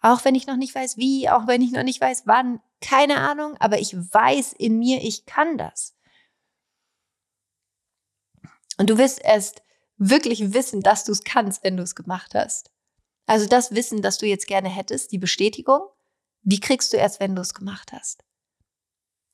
Auch 0.00 0.24
wenn 0.24 0.34
ich 0.34 0.46
noch 0.46 0.56
nicht 0.56 0.74
weiß 0.74 0.96
wie, 0.96 1.28
auch 1.28 1.46
wenn 1.46 1.62
ich 1.62 1.72
noch 1.72 1.82
nicht 1.82 2.00
weiß 2.00 2.22
wann, 2.26 2.60
keine 2.80 3.18
Ahnung, 3.18 3.56
aber 3.58 3.80
ich 3.80 3.96
weiß 3.96 4.52
in 4.52 4.78
mir, 4.78 5.02
ich 5.02 5.26
kann 5.26 5.58
das. 5.58 5.96
Und 8.76 8.90
du 8.90 8.98
wirst 8.98 9.20
erst 9.22 9.62
wirklich 9.96 10.52
wissen, 10.52 10.82
dass 10.82 11.04
du 11.04 11.12
es 11.12 11.24
kannst, 11.24 11.64
wenn 11.64 11.76
du 11.76 11.82
es 11.82 11.96
gemacht 11.96 12.34
hast. 12.34 12.70
Also 13.26 13.46
das 13.46 13.74
Wissen, 13.74 14.02
das 14.02 14.18
du 14.18 14.26
jetzt 14.26 14.46
gerne 14.46 14.68
hättest, 14.68 15.10
die 15.12 15.18
Bestätigung, 15.18 15.80
die 16.42 16.60
kriegst 16.60 16.92
du 16.92 16.96
erst, 16.96 17.18
wenn 17.20 17.34
du 17.34 17.42
es 17.42 17.54
gemacht 17.54 17.92
hast. 17.92 18.24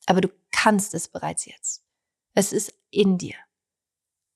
Aber 0.07 0.21
du 0.21 0.29
kannst 0.51 0.93
es 0.93 1.07
bereits 1.07 1.45
jetzt. 1.45 1.83
Es 2.33 2.51
ist 2.51 2.73
in 2.89 3.17
dir. 3.17 3.35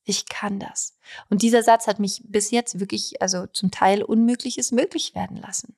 Ich 0.09 0.27
kann 0.27 0.59
das. 0.59 0.97
Und 1.29 1.41
dieser 1.41 1.63
Satz 1.63 1.87
hat 1.87 1.99
mich 1.99 2.21
bis 2.25 2.51
jetzt 2.51 2.79
wirklich, 2.79 3.21
also 3.21 3.45
zum 3.47 3.71
Teil 3.71 4.03
Unmögliches 4.03 4.71
möglich 4.71 5.15
werden 5.15 5.37
lassen. 5.37 5.75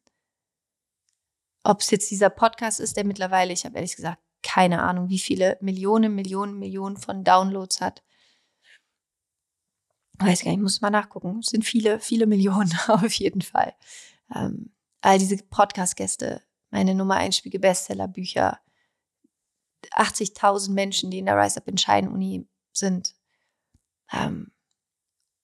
Ob 1.63 1.81
es 1.81 1.91
jetzt 1.91 2.09
dieser 2.09 2.29
Podcast 2.29 2.79
ist, 2.79 2.97
der 2.97 3.03
mittlerweile, 3.03 3.53
ich 3.53 3.65
habe 3.65 3.75
ehrlich 3.75 3.95
gesagt 3.95 4.21
keine 4.43 4.81
Ahnung, 4.81 5.09
wie 5.09 5.19
viele 5.19 5.57
Millionen, 5.61 6.15
Millionen, 6.15 6.57
Millionen 6.57 6.97
von 6.97 7.23
Downloads 7.23 7.79
hat 7.79 8.01
weiß 10.25 10.43
gar 10.43 10.51
nicht, 10.51 10.61
muss 10.61 10.81
mal 10.81 10.89
nachgucken. 10.89 11.39
Es 11.39 11.47
sind 11.47 11.65
viele, 11.65 11.99
viele 11.99 12.25
Millionen 12.25 12.71
auf 12.87 13.13
jeden 13.13 13.41
Fall. 13.41 13.73
Ähm, 14.33 14.73
all 15.01 15.19
diese 15.19 15.37
Podcast-Gäste, 15.37 16.41
meine 16.69 16.95
Nummer 16.95 17.15
1 17.15 17.37
Spiegel 17.37 17.59
Bestseller-Bücher, 17.59 18.59
80.000 19.93 20.71
Menschen, 20.71 21.09
die 21.09 21.19
in 21.19 21.25
der 21.25 21.37
Rise 21.37 21.57
Up 21.57 21.67
in 21.67 21.77
Shine 21.77 22.09
Uni 22.11 22.47
sind. 22.71 23.15
Ähm, 24.11 24.51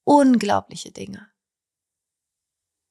unglaubliche 0.03 0.91
Dinge. 0.91 1.31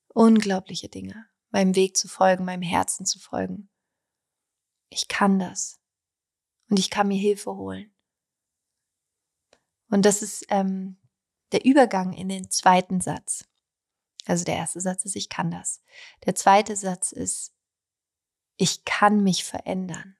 Unglaubliche 0.08 0.88
Dinge. 0.88 1.28
Meinem 1.50 1.74
Weg 1.76 1.96
zu 1.96 2.08
folgen, 2.08 2.44
meinem 2.44 2.62
Herzen 2.62 3.06
zu 3.06 3.18
folgen. 3.18 3.70
Ich 4.88 5.08
kann 5.08 5.38
das. 5.38 5.80
Und 6.68 6.78
ich 6.78 6.90
kann 6.90 7.08
mir 7.08 7.18
Hilfe 7.18 7.54
holen. 7.54 7.94
Und 9.88 10.04
das 10.04 10.22
ist 10.22 10.46
ähm, 10.48 10.96
der 11.52 11.64
Übergang 11.64 12.12
in 12.12 12.28
den 12.28 12.50
zweiten 12.50 13.00
Satz. 13.00 13.44
Also 14.26 14.44
der 14.44 14.56
erste 14.56 14.80
Satz 14.80 15.04
ist, 15.04 15.14
ich 15.14 15.28
kann 15.28 15.50
das. 15.50 15.82
Der 16.24 16.34
zweite 16.34 16.74
Satz 16.74 17.12
ist, 17.12 17.54
ich 18.56 18.84
kann 18.84 19.22
mich 19.22 19.44
verändern. 19.44 20.16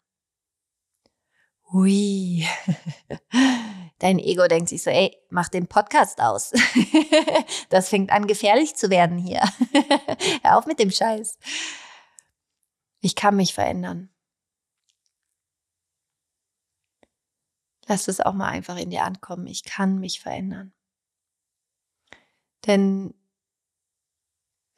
Ui, 1.73 2.47
dein 3.99 4.19
Ego 4.19 4.47
denkt 4.47 4.69
sich 4.69 4.83
so, 4.83 4.91
ey, 4.91 5.17
mach 5.31 5.49
den 5.49 5.67
Podcast 5.67 6.21
aus. 6.21 6.53
das 7.71 7.89
fängt 7.89 8.11
an 8.11 8.27
gefährlich 8.27 8.77
zu 8.77 8.91
werden 8.91 9.19
hier. 9.19 9.43
Hör 10.43 10.59
auf 10.59 10.67
mit 10.67 10.79
dem 10.79 10.91
Scheiß. 10.91 11.39
Ich 13.01 13.15
kann 13.15 13.37
mich 13.37 13.55
verändern. 13.55 14.11
Lass 17.87 18.09
es 18.09 18.21
auch 18.21 18.35
mal 18.35 18.49
einfach 18.49 18.77
in 18.77 18.91
dir 18.91 19.05
ankommen. 19.05 19.47
Ich 19.47 19.63
kann 19.63 19.99
mich 19.99 20.21
verändern. 20.21 20.73
Denn 22.67 23.15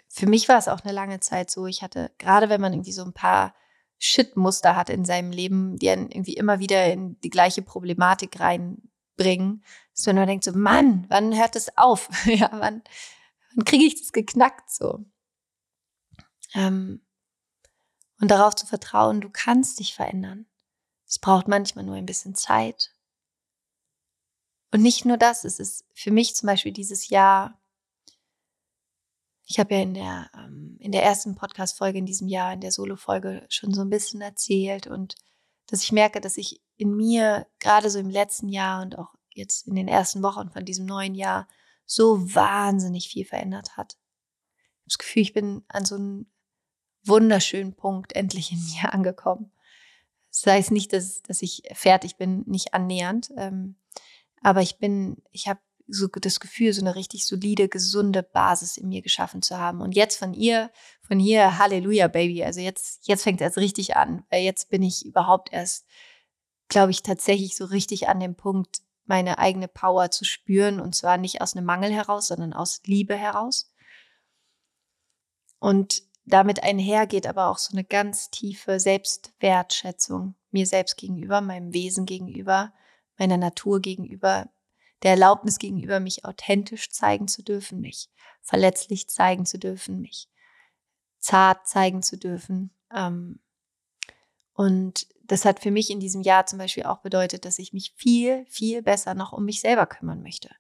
für 0.09 0.27
mich 0.27 0.49
war 0.49 0.59
es 0.59 0.69
auch 0.69 0.81
eine 0.81 0.93
lange 0.93 1.21
Zeit 1.21 1.51
so. 1.51 1.67
Ich 1.67 1.83
hatte, 1.83 2.13
gerade 2.19 2.49
wenn 2.51 2.61
man 2.61 2.73
irgendwie 2.73 2.93
so 2.93 3.05
ein 3.05 3.15
paar 3.15 3.55
Shit-Muster 3.99 4.77
hat 4.77 4.91
in 4.91 5.05
seinem 5.05 5.33
Leben, 5.33 5.77
die 5.79 5.91
einen 5.91 6.11
irgendwie 6.11 6.35
immer 6.35 6.59
wieder 6.59 6.93
in 6.93 7.19
die 7.21 7.31
gleiche 7.31 7.63
Problematik 7.63 8.39
reinbringen, 9.19 9.65
dass 9.95 10.07
man 10.07 10.27
denkt 10.27 10.45
so, 10.45 10.53
Mann, 10.53 11.07
wann 11.09 11.37
hört 11.37 11.57
es 11.57 11.77
auf? 11.77 12.09
ja, 12.27 12.51
wann, 12.53 12.83
wann 13.55 13.65
kriege 13.65 13.85
ich 13.85 14.01
das 14.01 14.13
geknackt 14.13 14.71
so? 14.71 15.05
Ähm, 16.55 17.05
und 18.21 18.31
darauf 18.31 18.55
zu 18.55 18.67
vertrauen, 18.67 19.21
du 19.21 19.31
kannst 19.31 19.79
dich 19.79 19.95
verändern. 19.95 20.47
Es 21.07 21.19
braucht 21.19 21.49
manchmal 21.49 21.85
nur 21.85 21.95
ein 21.95 22.07
bisschen 22.07 22.35
Zeit. 22.35 22.93
Und 24.71 24.83
nicht 24.83 25.05
nur 25.05 25.17
das, 25.17 25.45
es 25.45 25.59
ist 25.59 25.85
für 25.95 26.11
mich 26.11 26.35
zum 26.35 26.47
Beispiel 26.47 26.73
dieses 26.73 27.09
Jahr 27.09 27.59
ich 29.51 29.59
habe 29.59 29.75
ja 29.75 29.81
in 29.81 29.95
der, 29.95 30.31
ähm, 30.35 30.77
in 30.79 30.93
der 30.93 31.03
ersten 31.03 31.35
Podcast-Folge 31.35 31.99
in 31.99 32.05
diesem 32.05 32.29
Jahr, 32.29 32.53
in 32.53 32.61
der 32.61 32.71
Solo-Folge 32.71 33.47
schon 33.49 33.73
so 33.73 33.81
ein 33.81 33.89
bisschen 33.89 34.21
erzählt 34.21 34.87
und 34.87 35.17
dass 35.67 35.83
ich 35.83 35.91
merke, 35.91 36.21
dass 36.21 36.37
ich 36.37 36.61
in 36.79 36.97
mir 36.97 37.47
gerade 37.59 37.91
so 37.91 37.99
im 37.99 38.09
letzten 38.09 38.49
Jahr 38.49 38.83
und 38.83 38.97
auch 38.97 39.15
jetzt 39.35 39.67
in 39.67 39.75
den 39.75 39.89
ersten 39.89 40.23
Wochen 40.23 40.51
von 40.51 40.65
diesem 40.65 40.87
neuen 40.87 41.15
Jahr 41.15 41.47
so 41.85 42.35
wahnsinnig 42.35 43.09
viel 43.09 43.25
verändert 43.25 43.77
hat. 43.77 43.95
Ich 43.95 44.81
habe 44.81 44.89
das 44.89 44.99
Gefühl, 44.99 45.23
ich 45.23 45.33
bin 45.33 45.65
an 45.69 45.85
so 45.85 45.97
einem 45.97 46.27
wunderschönen 47.05 47.75
Punkt 47.75 48.15
endlich 48.15 48.53
in 48.53 48.59
mir 48.73 48.95
angekommen. 48.95 49.53
Das 50.31 50.47
heißt 50.47 50.71
nicht, 50.71 50.93
dass, 50.93 51.23
dass 51.23 51.43
ich 51.43 51.63
fertig 51.73 52.17
bin, 52.17 52.45
nicht 52.47 52.75
annähernd. 52.75 53.31
Ähm, 53.37 53.77
aber 54.43 54.63
ich 54.63 54.79
bin, 54.79 55.23
ich 55.33 55.49
habe 55.49 55.61
so 55.89 56.07
das 56.07 56.39
Gefühl, 56.39 56.73
so 56.73 56.83
eine 56.83 56.95
richtig 56.95 57.27
solide, 57.27 57.69
gesunde 57.69 58.23
Basis 58.23 58.77
in 58.77 58.89
mir 58.89 59.03
geschaffen 59.03 59.43
zu 59.43 59.59
haben. 59.59 59.81
Und 59.81 59.97
jetzt 59.97 60.17
von 60.17 60.35
ihr, 60.35 60.71
von 61.01 61.19
hier, 61.19 61.59
Halleluja, 61.59 62.09
Baby. 62.09 62.45
Also 62.45 62.61
jetzt, 62.61 63.09
jetzt 63.09 63.23
fängt 63.23 63.41
es 63.41 63.47
erst 63.47 63.57
richtig 63.57 63.97
an. 63.97 64.25
Weil 64.31 64.43
jetzt 64.45 64.69
bin 64.69 64.83
ich 64.83 65.07
überhaupt 65.07 65.53
erst, 65.53 65.87
glaube 66.69 66.91
ich, 66.91 67.03
tatsächlich 67.03 67.57
so 67.57 67.65
richtig 67.65 68.09
an 68.09 68.21
dem 68.21 68.35
Punkt, 68.35 68.83
meine 69.05 69.39
eigene 69.39 69.69
Power 69.69 70.11
zu 70.11 70.25
spüren. 70.25 70.81
Und 70.81 70.95
zwar 70.95 71.17
nicht 71.17 71.41
aus 71.41 71.57
einem 71.57 71.67
Mangel 71.67 71.93
heraus, 71.93 72.29
sondern 72.29 72.53
aus 72.53 72.83
Liebe 72.85 73.17
heraus. 73.17 73.73
Und 75.59 76.03
damit 76.25 76.63
einhergeht 76.63 77.27
aber 77.27 77.49
auch 77.49 77.59
so 77.59 77.73
eine 77.73 77.85
ganz 77.85 78.31
tiefe 78.31 78.79
Selbstwertschätzung 78.81 80.35
mir 80.51 80.67
selbst 80.67 80.97
gegenüber, 80.97 81.41
meinem 81.41 81.73
Wesen 81.73 82.07
gegenüber, 82.07 82.73
meiner 83.17 83.39
Natur 83.39 83.81
gegenüber, 83.81 84.49
der 85.03 85.13
Erlaubnis 85.13 85.59
gegenüber, 85.59 86.01
mich 86.01 86.25
authentisch 86.25 86.91
zeigen 86.91 87.29
zu 87.29 87.43
dürfen, 87.43 87.81
mich 87.81 88.11
verletzlich 88.43 89.09
zeigen 89.09 89.47
zu 89.47 89.59
dürfen, 89.59 90.01
mich 90.01 90.29
zart 91.19 91.67
zeigen 91.67 92.03
zu 92.03 92.17
dürfen. 92.19 92.71
Ähm, 92.95 93.41
und 94.53 95.07
das 95.29 95.45
hat 95.45 95.61
für 95.61 95.71
mich 95.71 95.91
in 95.91 96.01
diesem 96.01 96.23
Jahr 96.23 96.47
zum 96.47 96.59
Beispiel 96.59 96.85
auch 96.85 96.99
bedeutet, 96.99 97.45
dass 97.45 97.59
ich 97.59 97.73
mich 97.73 97.93
viel, 97.97 98.45
viel 98.47 98.83
besser 98.83 99.15
noch 99.15 99.33
um 99.33 99.45
mich 99.45 99.61
selber 99.61 99.87
kümmern 99.87 100.23
möchte. 100.23 100.51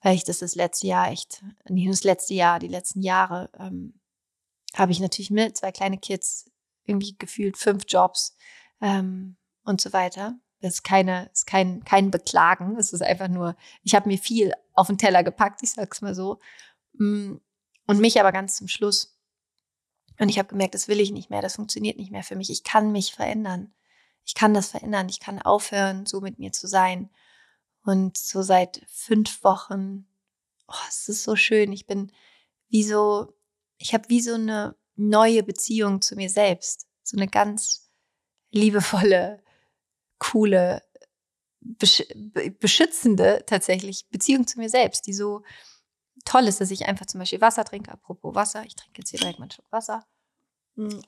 Weil 0.00 0.14
ich 0.14 0.24
das 0.24 0.38
das 0.38 0.54
letzte 0.54 0.86
Jahr 0.86 1.10
echt, 1.10 1.44
nicht 1.68 1.84
nur 1.84 1.92
das 1.92 2.04
letzte 2.04 2.34
Jahr, 2.34 2.58
die 2.58 2.68
letzten 2.68 3.02
Jahre, 3.02 3.50
ähm, 3.58 4.00
habe 4.74 4.92
ich 4.92 5.00
natürlich 5.00 5.30
mit 5.30 5.56
zwei 5.56 5.70
kleine 5.70 5.98
Kids, 5.98 6.50
irgendwie 6.84 7.16
gefühlt 7.18 7.58
fünf 7.58 7.84
Jobs 7.86 8.36
ähm, 8.80 9.36
und 9.64 9.80
so 9.80 9.92
weiter. 9.92 10.38
Das 10.60 10.74
ist 10.74 10.82
keine, 10.82 11.28
ist 11.32 11.46
kein, 11.46 11.84
kein 11.84 12.10
Beklagen. 12.10 12.76
Es 12.78 12.92
ist 12.94 13.02
einfach 13.02 13.28
nur, 13.28 13.54
ich 13.82 13.94
habe 13.94 14.08
mir 14.08 14.18
viel 14.18 14.52
auf 14.72 14.86
den 14.86 14.98
Teller 14.98 15.22
gepackt, 15.22 15.62
ich 15.62 15.72
sag's 15.72 16.00
mal 16.00 16.14
so. 16.14 16.40
Mm, 16.94 17.36
und 17.86 18.00
mich 18.00 18.18
aber 18.18 18.32
ganz 18.32 18.56
zum 18.56 18.68
Schluss. 18.68 19.17
Und 20.18 20.28
ich 20.28 20.38
habe 20.38 20.48
gemerkt, 20.48 20.74
das 20.74 20.88
will 20.88 21.00
ich 21.00 21.12
nicht 21.12 21.30
mehr, 21.30 21.42
das 21.42 21.56
funktioniert 21.56 21.96
nicht 21.96 22.10
mehr 22.10 22.24
für 22.24 22.36
mich. 22.36 22.50
Ich 22.50 22.64
kann 22.64 22.92
mich 22.92 23.12
verändern. 23.12 23.72
Ich 24.24 24.34
kann 24.34 24.52
das 24.52 24.70
verändern. 24.70 25.08
Ich 25.08 25.20
kann 25.20 25.40
aufhören, 25.40 26.06
so 26.06 26.20
mit 26.20 26.38
mir 26.38 26.52
zu 26.52 26.66
sein. 26.66 27.10
Und 27.84 28.18
so 28.18 28.42
seit 28.42 28.82
fünf 28.88 29.42
Wochen, 29.44 30.06
oh, 30.66 30.86
es 30.88 31.08
ist 31.08 31.22
so 31.22 31.36
schön. 31.36 31.72
Ich 31.72 31.86
bin 31.86 32.12
wie 32.68 32.82
so, 32.82 33.32
ich 33.78 33.94
habe 33.94 34.08
wie 34.08 34.20
so 34.20 34.34
eine 34.34 34.76
neue 34.96 35.42
Beziehung 35.42 36.02
zu 36.02 36.16
mir 36.16 36.28
selbst. 36.28 36.86
So 37.02 37.16
eine 37.16 37.28
ganz 37.28 37.88
liebevolle, 38.50 39.42
coole, 40.18 40.82
besch 41.60 42.02
beschützende 42.60 43.44
tatsächlich 43.46 44.08
Beziehung 44.10 44.46
zu 44.46 44.58
mir 44.58 44.68
selbst, 44.68 45.06
die 45.06 45.12
so 45.12 45.42
toll 46.24 46.46
ist, 46.46 46.60
dass 46.60 46.70
ich 46.70 46.86
einfach 46.86 47.06
zum 47.06 47.20
Beispiel 47.20 47.40
Wasser 47.40 47.64
trinke. 47.64 47.92
Apropos 47.92 48.34
Wasser, 48.34 48.64
ich 48.64 48.76
trinke 48.76 49.00
jetzt 49.00 49.10
hier 49.10 49.20
direkt 49.20 49.38
mal 49.38 49.44
einen 49.44 49.50
Schluck 49.50 49.70
Wasser. 49.70 50.06
Hm. 50.76 51.02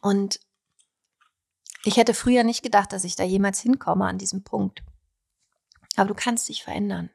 Und 0.00 0.40
ich 1.84 1.96
hätte 1.96 2.14
früher 2.14 2.44
nicht 2.44 2.62
gedacht, 2.62 2.92
dass 2.92 3.04
ich 3.04 3.16
da 3.16 3.24
jemals 3.24 3.60
hinkomme 3.60 4.06
an 4.06 4.18
diesem 4.18 4.42
Punkt. 4.42 4.82
Aber 5.96 6.08
du 6.08 6.14
kannst 6.14 6.48
dich 6.48 6.64
verändern. 6.64 7.10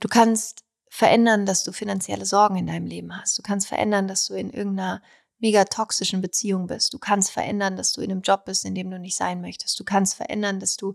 Du 0.00 0.08
kannst 0.08 0.64
verändern, 0.90 1.46
dass 1.46 1.64
du 1.64 1.72
finanzielle 1.72 2.26
Sorgen 2.26 2.56
in 2.56 2.66
deinem 2.66 2.86
Leben 2.86 3.16
hast. 3.16 3.38
Du 3.38 3.42
kannst 3.42 3.66
verändern, 3.66 4.08
dass 4.08 4.26
du 4.26 4.34
in 4.34 4.50
irgendeiner 4.50 5.02
mega 5.38 5.64
toxischen 5.64 6.20
Beziehung 6.20 6.66
bist. 6.66 6.92
Du 6.92 6.98
kannst 6.98 7.30
verändern, 7.30 7.76
dass 7.76 7.92
du 7.92 8.00
in 8.00 8.10
einem 8.10 8.22
Job 8.22 8.44
bist, 8.44 8.64
in 8.64 8.74
dem 8.74 8.90
du 8.90 8.98
nicht 8.98 9.16
sein 9.16 9.40
möchtest. 9.40 9.78
Du 9.78 9.84
kannst 9.84 10.14
verändern, 10.14 10.60
dass 10.60 10.76
du, 10.76 10.94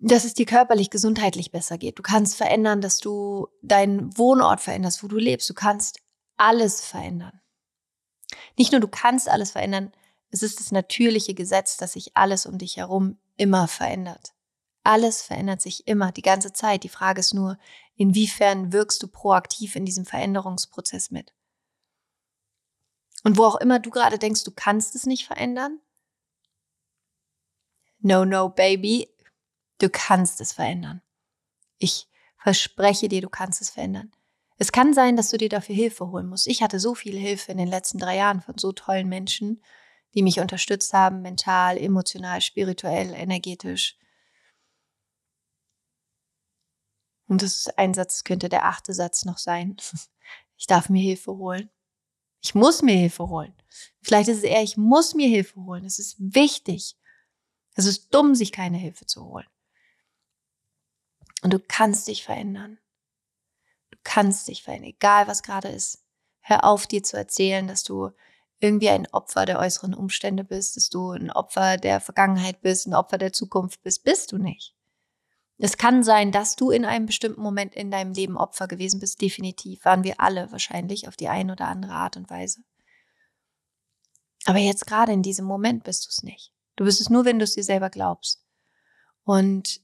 dass 0.00 0.24
es 0.24 0.34
dir 0.34 0.46
körperlich, 0.46 0.90
gesundheitlich 0.90 1.50
besser 1.50 1.76
geht. 1.76 1.98
Du 1.98 2.02
kannst 2.02 2.36
verändern, 2.36 2.80
dass 2.80 2.98
du 2.98 3.48
deinen 3.62 4.16
Wohnort 4.16 4.60
veränderst, 4.60 5.02
wo 5.02 5.08
du 5.08 5.16
lebst. 5.16 5.48
Du 5.48 5.54
kannst 5.54 6.00
alles 6.36 6.80
verändern. 6.80 7.40
Nicht 8.56 8.72
nur 8.72 8.80
du 8.80 8.88
kannst 8.88 9.28
alles 9.28 9.50
verändern, 9.52 9.92
es 10.30 10.42
ist 10.42 10.60
das 10.60 10.72
natürliche 10.72 11.34
Gesetz, 11.34 11.76
dass 11.76 11.92
sich 11.92 12.16
alles 12.16 12.46
um 12.46 12.56
dich 12.56 12.76
herum 12.76 13.18
immer 13.36 13.68
verändert. 13.68 14.32
Alles 14.84 15.22
verändert 15.22 15.60
sich 15.60 15.86
immer, 15.86 16.12
die 16.12 16.22
ganze 16.22 16.52
Zeit. 16.52 16.84
Die 16.84 16.88
Frage 16.88 17.20
ist 17.20 17.34
nur, 17.34 17.58
inwiefern 17.96 18.72
wirkst 18.72 19.02
du 19.02 19.08
proaktiv 19.08 19.76
in 19.76 19.84
diesem 19.84 20.06
Veränderungsprozess 20.06 21.10
mit? 21.10 21.34
Und 23.24 23.36
wo 23.36 23.44
auch 23.44 23.56
immer 23.56 23.78
du 23.80 23.90
gerade 23.90 24.18
denkst, 24.18 24.44
du 24.44 24.52
kannst 24.52 24.94
es 24.94 25.04
nicht 25.04 25.26
verändern. 25.26 25.80
No, 27.98 28.24
no, 28.24 28.48
baby. 28.48 29.10
Du 29.80 29.88
kannst 29.88 30.42
es 30.42 30.52
verändern. 30.52 31.00
Ich 31.78 32.06
verspreche 32.36 33.08
dir, 33.08 33.22
du 33.22 33.30
kannst 33.30 33.62
es 33.62 33.70
verändern. 33.70 34.12
Es 34.58 34.72
kann 34.72 34.92
sein, 34.92 35.16
dass 35.16 35.30
du 35.30 35.38
dir 35.38 35.48
dafür 35.48 35.74
Hilfe 35.74 36.10
holen 36.10 36.26
musst. 36.26 36.46
Ich 36.46 36.62
hatte 36.62 36.78
so 36.78 36.94
viel 36.94 37.18
Hilfe 37.18 37.50
in 37.50 37.56
den 37.56 37.66
letzten 37.66 37.98
drei 37.98 38.16
Jahren 38.16 38.42
von 38.42 38.58
so 38.58 38.72
tollen 38.72 39.08
Menschen, 39.08 39.64
die 40.14 40.22
mich 40.22 40.38
unterstützt 40.38 40.92
haben, 40.92 41.22
mental, 41.22 41.78
emotional, 41.78 42.42
spirituell, 42.42 43.14
energetisch. 43.14 43.96
Und 47.26 47.40
das 47.40 47.56
ist 47.56 47.78
ein 47.78 47.94
Satz, 47.94 48.22
könnte 48.24 48.50
der 48.50 48.66
achte 48.66 48.92
Satz 48.92 49.24
noch 49.24 49.38
sein. 49.38 49.76
Ich 50.62 50.66
darf 50.66 50.90
mir 50.90 51.00
Hilfe 51.00 51.32
holen. 51.32 51.70
Ich 52.42 52.54
muss 52.54 52.82
mir 52.82 52.94
Hilfe 52.94 53.30
holen. 53.30 53.54
Vielleicht 54.02 54.28
ist 54.28 54.36
es 54.36 54.42
eher, 54.44 54.62
ich 54.62 54.76
muss 54.76 55.14
mir 55.14 55.26
Hilfe 55.26 55.64
holen. 55.64 55.86
Es 55.86 55.98
ist 55.98 56.16
wichtig. 56.18 56.98
Es 57.76 57.86
ist 57.86 58.14
dumm, 58.14 58.34
sich 58.34 58.52
keine 58.52 58.76
Hilfe 58.76 59.06
zu 59.06 59.24
holen. 59.24 59.46
Und 61.42 61.52
du 61.52 61.58
kannst 61.58 62.08
dich 62.08 62.24
verändern. 62.24 62.78
Du 63.90 63.98
kannst 64.04 64.48
dich 64.48 64.62
verändern, 64.62 64.90
egal 64.90 65.26
was 65.26 65.42
gerade 65.42 65.68
ist. 65.68 66.04
Hör 66.40 66.64
auf, 66.64 66.86
dir 66.86 67.02
zu 67.02 67.16
erzählen, 67.16 67.66
dass 67.66 67.82
du 67.82 68.10
irgendwie 68.60 68.90
ein 68.90 69.06
Opfer 69.12 69.46
der 69.46 69.58
äußeren 69.58 69.94
Umstände 69.94 70.44
bist, 70.44 70.76
dass 70.76 70.90
du 70.90 71.12
ein 71.12 71.30
Opfer 71.30 71.78
der 71.78 72.00
Vergangenheit 72.00 72.60
bist, 72.60 72.86
ein 72.86 72.94
Opfer 72.94 73.18
der 73.18 73.32
Zukunft 73.32 73.82
bist. 73.82 74.04
Bist 74.04 74.32
du 74.32 74.38
nicht. 74.38 74.74
Es 75.62 75.76
kann 75.76 76.02
sein, 76.02 76.32
dass 76.32 76.56
du 76.56 76.70
in 76.70 76.84
einem 76.84 77.06
bestimmten 77.06 77.42
Moment 77.42 77.74
in 77.74 77.90
deinem 77.90 78.14
Leben 78.14 78.38
Opfer 78.38 78.66
gewesen 78.66 79.00
bist. 79.00 79.20
Definitiv 79.20 79.84
waren 79.84 80.04
wir 80.04 80.20
alle 80.20 80.50
wahrscheinlich 80.52 81.06
auf 81.06 81.16
die 81.16 81.28
eine 81.28 81.52
oder 81.52 81.68
andere 81.68 81.92
Art 81.92 82.16
und 82.16 82.30
Weise. 82.30 82.62
Aber 84.46 84.58
jetzt 84.58 84.86
gerade 84.86 85.12
in 85.12 85.22
diesem 85.22 85.44
Moment 85.44 85.84
bist 85.84 86.06
du 86.06 86.08
es 86.08 86.22
nicht. 86.22 86.52
Du 86.76 86.84
bist 86.84 87.00
es 87.00 87.10
nur, 87.10 87.26
wenn 87.26 87.38
du 87.38 87.44
es 87.44 87.54
dir 87.54 87.64
selber 87.64 87.90
glaubst. 87.90 88.42
Und 89.24 89.82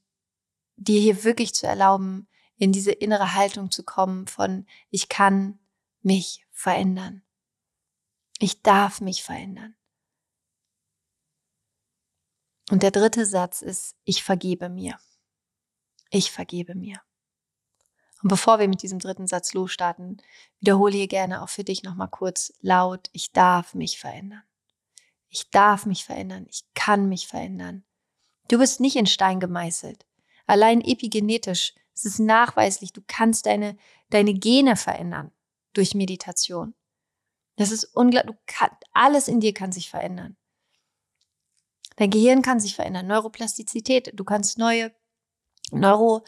dir 0.77 1.01
hier 1.01 1.25
wirklich 1.25 1.55
zu 1.55 1.67
erlauben, 1.67 2.29
in 2.59 2.73
diese 2.73 2.93
innere 2.93 3.35
Haltung 3.35 3.71
zu 3.71 3.83
kommen 3.83 4.27
von, 4.27 4.67
ich 4.91 5.09
kann 5.09 5.59
mich 6.03 6.47
verändern. 6.53 7.23
Ich 8.39 8.63
darf 8.63 9.01
mich 9.01 9.23
verändern. 9.23 9.75
Und 12.71 12.83
der 12.83 12.91
dritte 12.91 13.27
Satz 13.27 13.63
ist, 13.63 13.97
ich 14.05 14.25
vergebe 14.25 14.69
mir. 14.69 14.99
Ich 16.11 16.31
vergebe 16.33 16.75
mir. 16.75 17.01
Und 18.23 18.29
bevor 18.29 18.59
wir 18.59 18.69
mit 18.69 18.83
diesem 18.83 18.99
dritten 18.99 19.27
Satz 19.27 19.53
losstarten, 19.53 20.21
wiederhole 20.59 20.97
hier 20.97 21.09
gerne 21.09 21.43
auch 21.43 21.49
für 21.49 21.65
dich 21.65 21.83
nochmal 21.83 22.09
kurz 22.09 22.53
laut, 22.61 23.09
ich 23.13 23.33
darf 23.33 23.75
mich 23.75 23.99
verändern. 23.99 24.43
Ich 25.29 25.51
darf 25.51 25.87
mich 25.87 26.05
verändern. 26.05 26.47
Ich 26.49 26.65
kann 26.75 27.09
mich 27.09 27.29
verändern. 27.29 27.85
Du 28.49 28.59
bist 28.59 28.81
nicht 28.81 28.97
in 28.97 29.07
Stein 29.07 29.39
gemeißelt. 29.39 30.07
Allein 30.47 30.81
epigenetisch 30.81 31.75
es 31.97 32.05
ist 32.05 32.19
nachweislich, 32.19 32.93
du 32.93 33.01
kannst 33.07 33.47
deine, 33.47 33.77
deine 34.11 34.35
Gene 34.35 34.77
verändern 34.77 35.33
durch 35.73 35.95
Meditation. 35.95 36.75
Das 37.57 37.71
ist 37.71 37.85
unglaublich, 37.85 38.37
alles 38.93 39.29
in 39.29 39.41
dir 39.41 39.55
kann 39.55 39.73
sich 39.73 39.89
verändern. 39.89 40.37
Dein 41.97 42.11
Gehirn 42.11 42.43
kann 42.43 42.61
sich 42.61 42.77
verändern, 42.77 43.07
Neuroplastizität, 43.07 44.13
du 44.15 44.25
kannst 44.25 44.59
neue 44.59 44.95
Neuro, 45.73 46.23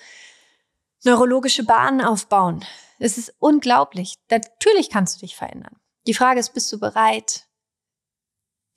neurologische 1.05 1.65
Bahnen 1.65 2.01
aufbauen. 2.01 2.65
Es 2.99 3.19
ist 3.19 3.35
unglaublich. 3.39 4.15
Natürlich 4.31 4.91
kannst 4.91 5.17
du 5.17 5.21
dich 5.21 5.37
verändern. 5.37 5.77
Die 6.09 6.15
Frage 6.15 6.41
ist, 6.41 6.55
bist 6.55 6.73
du 6.73 6.81
bereit, 6.81 7.47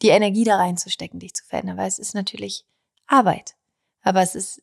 die 0.04 0.10
Energie 0.10 0.44
da 0.44 0.58
reinzustecken, 0.58 1.20
dich 1.20 1.34
zu 1.34 1.46
verändern? 1.46 1.78
Weil 1.78 1.88
es 1.88 1.98
ist 1.98 2.14
natürlich 2.14 2.66
Arbeit. 3.08 3.56
Aber 4.02 4.22
es 4.22 4.36
ist 4.36 4.62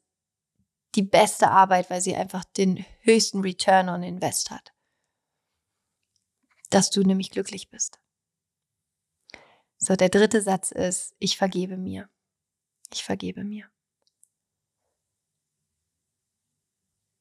die 0.98 1.04
beste 1.04 1.48
Arbeit, 1.48 1.90
weil 1.90 2.00
sie 2.00 2.16
einfach 2.16 2.44
den 2.44 2.84
höchsten 3.02 3.40
Return 3.40 3.88
on 3.88 4.02
Invest 4.02 4.50
hat. 4.50 4.74
Dass 6.70 6.90
du 6.90 7.02
nämlich 7.02 7.30
glücklich 7.30 7.70
bist. 7.70 8.00
So, 9.76 9.94
der 9.94 10.08
dritte 10.08 10.42
Satz 10.42 10.72
ist, 10.72 11.14
ich 11.20 11.38
vergebe 11.38 11.76
mir. 11.76 12.10
Ich 12.92 13.04
vergebe 13.04 13.44
mir. 13.44 13.70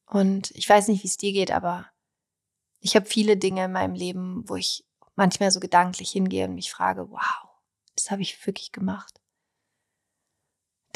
Und 0.07 0.50
ich 0.51 0.67
weiß 0.67 0.88
nicht, 0.88 1.03
wie 1.03 1.07
es 1.07 1.17
dir 1.17 1.31
geht, 1.31 1.51
aber 1.51 1.91
ich 2.79 2.96
habe 2.96 3.05
viele 3.05 3.38
Dinge 3.38 3.65
in 3.65 3.74
meinem 3.74 3.93
Leben, 3.93 4.50
wo 4.50 4.55
ich 4.55 4.88
manchmal 5.13 5.51
so 5.51 5.60
gedanklich 5.60 6.10
hingehe 6.10 6.46
und 6.46 6.55
mich 6.55 6.72
frage, 6.72 7.12
wow, 7.12 7.48
das 7.93 8.10
habe 8.10 8.24
ich 8.24 8.43
wirklich 8.48 8.72
gemacht 8.72 9.22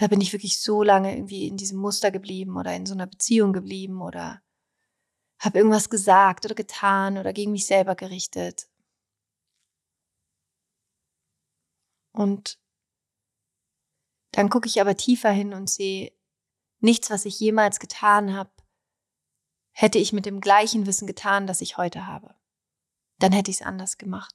da 0.02 0.08
bin 0.08 0.20
ich 0.20 0.34
wirklich 0.34 0.60
so 0.60 0.82
lange 0.82 1.14
irgendwie 1.14 1.48
in 1.48 1.58
diesem 1.58 1.78
Muster 1.78 2.10
geblieben 2.10 2.58
oder 2.58 2.76
in 2.76 2.88
so 2.88 2.96
einer 2.96 3.06
Beziehung 3.06 3.54
geblieben 3.54 4.02
oder 4.02 4.42
habe 5.38 5.60
irgendwas 5.60 5.92
gesagt 5.92 6.44
oder 6.44 6.56
getan 6.56 7.20
oder 7.20 7.34
gegen 7.34 7.52
mich 7.52 7.68
selber 7.68 7.94
gerichtet. 7.94 8.68
Und 12.14 12.60
dann 14.32 14.50
gucke 14.50 14.68
ich 14.68 14.82
aber 14.82 14.98
tiefer 14.98 15.30
hin 15.30 15.54
und 15.54 15.70
sehe, 15.70 16.18
nichts, 16.80 17.12
was 17.12 17.26
ich 17.26 17.40
jemals 17.40 17.80
getan 17.80 18.34
habe, 18.34 18.52
hätte 19.70 20.00
ich 20.00 20.14
mit 20.14 20.26
dem 20.26 20.42
gleichen 20.42 20.88
Wissen 20.88 21.06
getan, 21.06 21.46
das 21.46 21.62
ich 21.62 21.78
heute 21.78 22.08
habe. 22.08 22.34
Dann 23.20 23.34
hätte 23.34 23.52
ich 23.52 23.58
es 23.58 23.68
anders 23.68 24.00
gemacht. 24.00 24.34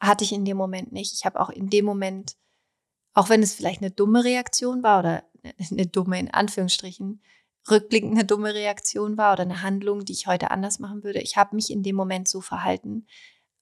Hatte 0.00 0.24
ich 0.24 0.32
in 0.32 0.44
dem 0.44 0.56
Moment 0.56 0.90
nicht. 0.90 1.12
Ich 1.14 1.24
habe 1.24 1.38
auch 1.38 1.50
in 1.50 1.70
dem 1.70 1.84
Moment 1.84 2.36
auch 3.18 3.30
wenn 3.30 3.42
es 3.42 3.52
vielleicht 3.52 3.82
eine 3.82 3.90
dumme 3.90 4.22
Reaktion 4.22 4.84
war 4.84 5.00
oder 5.00 5.24
eine 5.72 5.88
dumme 5.88 6.20
in 6.20 6.30
Anführungsstrichen, 6.30 7.20
rückblickend 7.68 8.12
eine 8.12 8.24
dumme 8.24 8.54
Reaktion 8.54 9.16
war 9.16 9.32
oder 9.32 9.42
eine 9.42 9.62
Handlung, 9.62 10.04
die 10.04 10.12
ich 10.12 10.28
heute 10.28 10.52
anders 10.52 10.78
machen 10.78 11.02
würde. 11.02 11.20
Ich 11.20 11.36
habe 11.36 11.56
mich 11.56 11.72
in 11.72 11.82
dem 11.82 11.96
Moment 11.96 12.28
so 12.28 12.40
verhalten, 12.40 13.08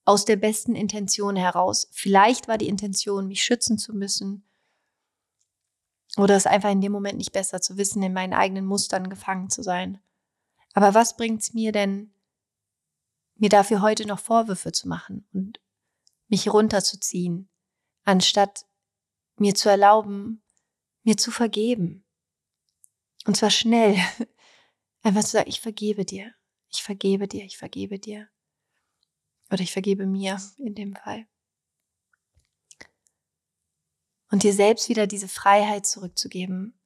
aus 0.05 0.25
der 0.25 0.35
besten 0.35 0.75
Intention 0.75 1.35
heraus. 1.35 1.87
Vielleicht 1.91 2.47
war 2.47 2.59
die 2.59 2.67
Intention, 2.67 3.27
mich 3.27 3.43
schützen 3.43 3.79
zu 3.79 3.95
müssen 3.95 4.47
oder 6.17 6.35
es 6.35 6.45
einfach 6.45 6.69
in 6.69 6.81
dem 6.81 6.91
Moment 6.91 7.17
nicht 7.17 7.31
besser 7.31 7.59
zu 7.59 7.77
wissen, 7.77 8.03
in 8.03 8.13
meinen 8.13 8.33
eigenen 8.33 8.67
Mustern 8.67 9.09
gefangen 9.09 9.49
zu 9.49 9.63
sein. 9.63 9.99
Aber 10.75 10.93
was 10.93 11.17
bringt 11.17 11.41
es 11.41 11.55
mir 11.55 11.71
denn, 11.71 12.13
mir 13.37 13.49
dafür 13.49 13.81
heute 13.81 14.05
noch 14.05 14.19
Vorwürfe 14.19 14.71
zu 14.71 14.87
machen 14.87 15.27
und 15.33 15.59
mich 16.27 16.53
runterzuziehen, 16.53 17.49
anstatt 18.03 18.66
mir 19.39 19.55
zu 19.55 19.69
erlauben, 19.69 20.43
mir 21.03 21.17
zu 21.17 21.31
vergeben. 21.31 22.05
Und 23.25 23.37
zwar 23.37 23.51
schnell. 23.51 23.97
Einfach 25.03 25.23
zu 25.23 25.31
sagen, 25.31 25.49
ich 25.49 25.61
vergebe 25.61 26.05
dir, 26.05 26.33
ich 26.69 26.83
vergebe 26.83 27.27
dir, 27.27 27.45
ich 27.45 27.57
vergebe 27.57 27.99
dir. 27.99 28.27
Oder 29.51 29.61
ich 29.61 29.71
vergebe 29.71 30.05
mir 30.05 30.37
in 30.57 30.75
dem 30.75 30.95
Fall. 30.95 31.27
Und 34.29 34.43
dir 34.43 34.53
selbst 34.53 34.89
wieder 34.89 35.07
diese 35.07 35.29
Freiheit 35.29 35.85
zurückzugeben, 35.85 36.77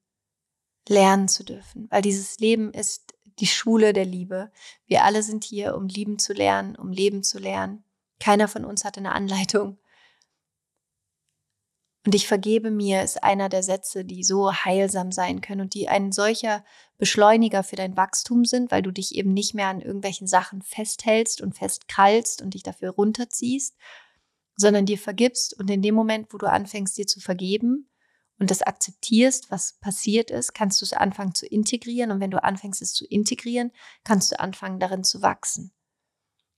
lernen 0.88 1.26
zu 1.26 1.44
dürfen. 1.44 1.90
Weil 1.90 2.02
dieses 2.02 2.38
Leben 2.38 2.72
ist 2.72 3.14
die 3.38 3.46
Schule 3.46 3.92
der 3.92 4.04
Liebe. 4.04 4.52
Wir 4.86 5.04
alle 5.04 5.22
sind 5.22 5.42
hier, 5.42 5.74
um 5.74 5.88
lieben 5.88 6.18
zu 6.18 6.32
lernen, 6.32 6.76
um 6.76 6.92
leben 6.92 7.24
zu 7.24 7.38
lernen. 7.38 7.84
Keiner 8.20 8.46
von 8.46 8.64
uns 8.64 8.84
hat 8.84 8.98
eine 8.98 9.12
Anleitung. 9.12 9.78
Und 12.04 12.16
ich 12.16 12.26
vergebe 12.26 12.72
mir 12.72 13.02
ist 13.02 13.22
einer 13.22 13.48
der 13.48 13.62
Sätze, 13.62 14.04
die 14.04 14.24
so 14.24 14.52
heilsam 14.52 15.12
sein 15.12 15.40
können 15.40 15.60
und 15.60 15.74
die 15.74 15.88
ein 15.88 16.10
solcher 16.10 16.64
Beschleuniger 16.98 17.62
für 17.62 17.76
dein 17.76 17.96
Wachstum 17.96 18.44
sind, 18.44 18.72
weil 18.72 18.82
du 18.82 18.90
dich 18.90 19.14
eben 19.14 19.32
nicht 19.32 19.54
mehr 19.54 19.68
an 19.68 19.80
irgendwelchen 19.80 20.26
Sachen 20.26 20.62
festhältst 20.62 21.40
und 21.40 21.56
festkrallst 21.56 22.42
und 22.42 22.54
dich 22.54 22.64
dafür 22.64 22.90
runterziehst, 22.90 23.76
sondern 24.56 24.84
dir 24.84 24.98
vergibst 24.98 25.58
und 25.58 25.70
in 25.70 25.82
dem 25.82 25.94
Moment, 25.94 26.32
wo 26.32 26.38
du 26.38 26.50
anfängst, 26.50 26.98
dir 26.98 27.06
zu 27.06 27.20
vergeben 27.20 27.88
und 28.38 28.50
das 28.50 28.62
akzeptierst, 28.62 29.52
was 29.52 29.74
passiert 29.74 30.32
ist, 30.32 30.54
kannst 30.54 30.80
du 30.80 30.84
es 30.84 30.92
anfangen 30.92 31.34
zu 31.34 31.46
integrieren 31.46 32.10
und 32.10 32.18
wenn 32.18 32.32
du 32.32 32.42
anfängst, 32.42 32.82
es 32.82 32.94
zu 32.94 33.06
integrieren, 33.06 33.70
kannst 34.02 34.32
du 34.32 34.40
anfangen, 34.40 34.80
darin 34.80 35.04
zu 35.04 35.22
wachsen. 35.22 35.72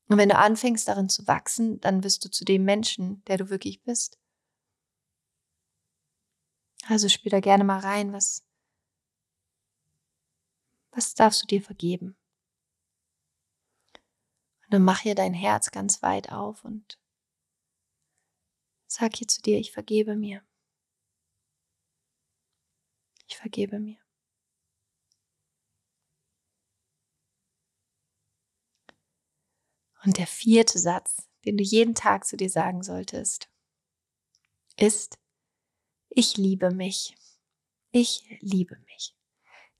Und 0.08 0.16
wenn 0.16 0.30
du 0.30 0.36
anfängst, 0.36 0.88
darin 0.88 1.10
zu 1.10 1.26
wachsen, 1.26 1.80
dann 1.80 2.02
wirst 2.02 2.24
du 2.24 2.30
zu 2.30 2.44
dem 2.44 2.64
Menschen, 2.64 3.22
der 3.26 3.36
du 3.36 3.50
wirklich 3.50 3.82
bist. 3.82 4.18
Also 6.86 7.08
spür 7.08 7.30
da 7.30 7.40
gerne 7.40 7.64
mal 7.64 7.78
rein, 7.78 8.12
was, 8.12 8.44
was 10.90 11.14
darfst 11.14 11.42
du 11.42 11.46
dir 11.46 11.62
vergeben? 11.62 12.16
Und 14.64 14.74
dann 14.74 14.84
mach 14.84 15.00
hier 15.00 15.14
dein 15.14 15.34
Herz 15.34 15.70
ganz 15.70 16.02
weit 16.02 16.30
auf 16.30 16.64
und 16.64 16.98
sag 18.86 19.16
hier 19.16 19.28
zu 19.28 19.40
dir, 19.40 19.58
ich 19.58 19.72
vergebe 19.72 20.14
mir. 20.14 20.42
Ich 23.26 23.36
vergebe 23.36 23.80
mir. 23.80 23.98
Und 30.04 30.18
der 30.18 30.26
vierte 30.26 30.78
Satz, 30.78 31.28
den 31.46 31.56
du 31.56 31.64
jeden 31.64 31.94
Tag 31.94 32.26
zu 32.26 32.36
dir 32.36 32.50
sagen 32.50 32.82
solltest, 32.82 33.48
ist, 34.76 35.18
ich 36.14 36.36
liebe 36.36 36.70
mich. 36.70 37.16
Ich 37.90 38.24
liebe 38.40 38.76
mich. 38.86 39.16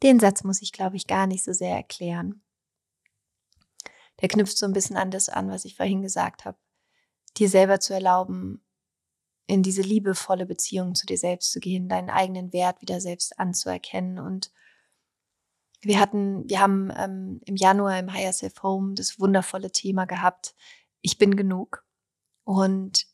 Den 0.03 0.21
Satz 0.21 0.45
muss 0.45 0.63
ich, 0.63 0.73
glaube 0.73 0.97
ich, 0.97 1.07
gar 1.07 1.27
nicht 1.27 1.45
so 1.45 1.53
sehr 1.53 1.75
erklären. 1.75 2.43
Der 4.21 4.29
knüpft 4.29 4.57
so 4.57 4.67
ein 4.67 4.73
bisschen 4.73 4.97
an 4.97 5.11
das 5.11 5.29
an, 5.29 5.49
was 5.49 5.65
ich 5.65 5.77
vorhin 5.77 6.03
gesagt 6.03 6.45
habe. 6.45 6.59
Dir 7.37 7.49
selber 7.49 7.81
zu 7.81 7.95
erlauben, 7.95 8.65
in 9.47 9.63
diese 9.63 9.83
liebevolle 9.83 10.47
Beziehung 10.47 10.95
zu 10.95 11.07
dir 11.07 11.19
selbst 11.19 11.53
zu 11.53 11.61
gehen, 11.61 11.89
deinen 11.89 12.11
eigenen 12.11 12.53
Wert 12.53 12.81
wieder 12.81 13.01
selbst 13.01 13.39
anzuerkennen. 13.39 14.19
Und 14.19 14.53
wir 15.83 16.01
hatten, 16.01 16.49
wir 16.49 16.61
haben 16.61 16.93
ähm, 16.97 17.41
im 17.45 17.57
Januar 17.57 17.99
im 17.99 18.13
Higher 18.13 18.33
Self 18.33 18.63
Home 18.63 18.95
das 18.95 19.19
wundervolle 19.19 19.71
Thema 19.71 20.07
gehabt, 20.07 20.55
ich 21.03 21.19
bin 21.19 21.37
genug. 21.37 21.85
Und 22.45 23.07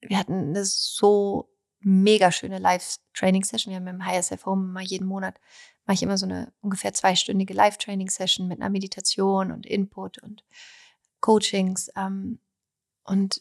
wir 0.00 0.18
hatten 0.18 0.48
eine 0.48 0.64
so 0.64 1.52
mega 1.86 2.32
schöne 2.32 2.58
Live-Training-Session. 2.58 3.70
Wir 3.70 3.76
haben 3.76 3.86
im 3.86 4.04
HSF 4.04 4.44
Home 4.44 4.72
mal 4.72 4.82
jeden 4.82 5.06
Monat, 5.06 5.38
mache 5.84 5.94
ich 5.94 6.02
immer 6.02 6.18
so 6.18 6.26
eine 6.26 6.52
ungefähr 6.60 6.92
zweistündige 6.92 7.54
Live-Training-Session 7.54 8.48
mit 8.48 8.60
einer 8.60 8.70
Meditation 8.70 9.52
und 9.52 9.64
Input 9.64 10.18
und 10.18 10.44
Coachings. 11.20 11.88
Ähm, 11.94 12.40
und 13.04 13.40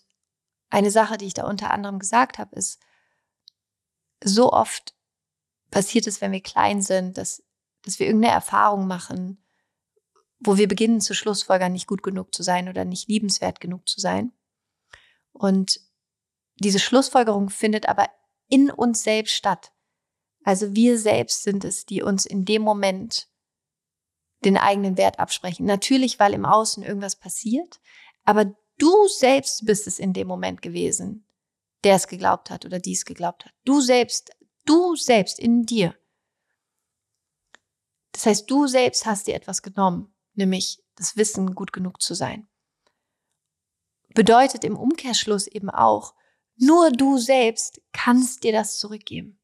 eine 0.69 0.91
Sache, 0.91 1.17
die 1.17 1.25
ich 1.25 1.33
da 1.33 1.47
unter 1.47 1.71
anderem 1.71 1.97
gesagt 1.97 2.37
habe, 2.37 2.55
ist, 2.55 2.79
so 4.23 4.53
oft 4.53 4.93
passiert 5.71 6.05
es, 6.05 6.21
wenn 6.21 6.31
wir 6.31 6.41
klein 6.41 6.83
sind, 6.83 7.17
dass, 7.17 7.43
dass 7.81 7.97
wir 7.97 8.05
irgendeine 8.05 8.35
Erfahrung 8.35 8.85
machen, 8.85 9.43
wo 10.39 10.55
wir 10.55 10.67
beginnen 10.67 11.01
zu 11.01 11.15
Schlussfolgern, 11.15 11.73
nicht 11.73 11.87
gut 11.87 12.03
genug 12.03 12.31
zu 12.31 12.43
sein 12.43 12.69
oder 12.69 12.85
nicht 12.85 13.07
liebenswert 13.07 13.59
genug 13.59 13.89
zu 13.89 13.99
sein. 13.99 14.33
Und 15.33 15.79
diese 16.59 16.79
Schlussfolgerung 16.79 17.49
findet 17.49 17.89
aber 17.89 18.07
in 18.49 18.69
uns 18.71 19.03
selbst 19.03 19.33
statt. 19.33 19.73
Also 20.43 20.75
wir 20.75 20.99
selbst 20.99 21.43
sind 21.43 21.65
es, 21.65 21.85
die 21.85 22.01
uns 22.01 22.25
in 22.25 22.45
dem 22.45 22.61
Moment 22.61 23.27
den 24.43 24.57
eigenen 24.57 24.97
Wert 24.97 25.19
absprechen. 25.19 25.65
Natürlich, 25.65 26.19
weil 26.19 26.33
im 26.33 26.45
Außen 26.45 26.83
irgendwas 26.83 27.15
passiert, 27.15 27.79
aber 28.23 28.53
du 28.77 29.07
selbst 29.07 29.65
bist 29.65 29.87
es 29.87 29.97
in 29.97 30.13
dem 30.13 30.27
Moment 30.27 30.61
gewesen, 30.61 31.27
der 31.83 31.95
es 31.95 32.07
geglaubt 32.07 32.49
hat 32.49 32.65
oder 32.65 32.79
dies 32.79 33.05
geglaubt 33.05 33.45
hat. 33.45 33.53
Du 33.63 33.81
selbst, 33.81 34.31
Du 34.65 34.95
selbst 34.95 35.39
in 35.39 35.63
dir. 35.63 35.95
Das 38.11 38.25
heißt, 38.25 38.49
du 38.49 38.65
selbst 38.67 39.05
hast 39.05 39.27
dir 39.27 39.35
etwas 39.35 39.61
genommen, 39.61 40.13
nämlich 40.33 40.83
das 40.95 41.17
Wissen, 41.17 41.53
gut 41.53 41.71
genug 41.71 42.01
zu 42.01 42.15
sein. 42.15 42.47
Bedeutet 44.15 44.63
im 44.63 44.77
Umkehrschluss 44.77 45.45
eben 45.47 45.69
auch, 45.69 46.15
nur 46.57 46.91
du 46.91 47.17
selbst 47.17 47.81
kannst 47.91 48.43
dir 48.43 48.51
das 48.51 48.77
zurückgeben. 48.79 49.39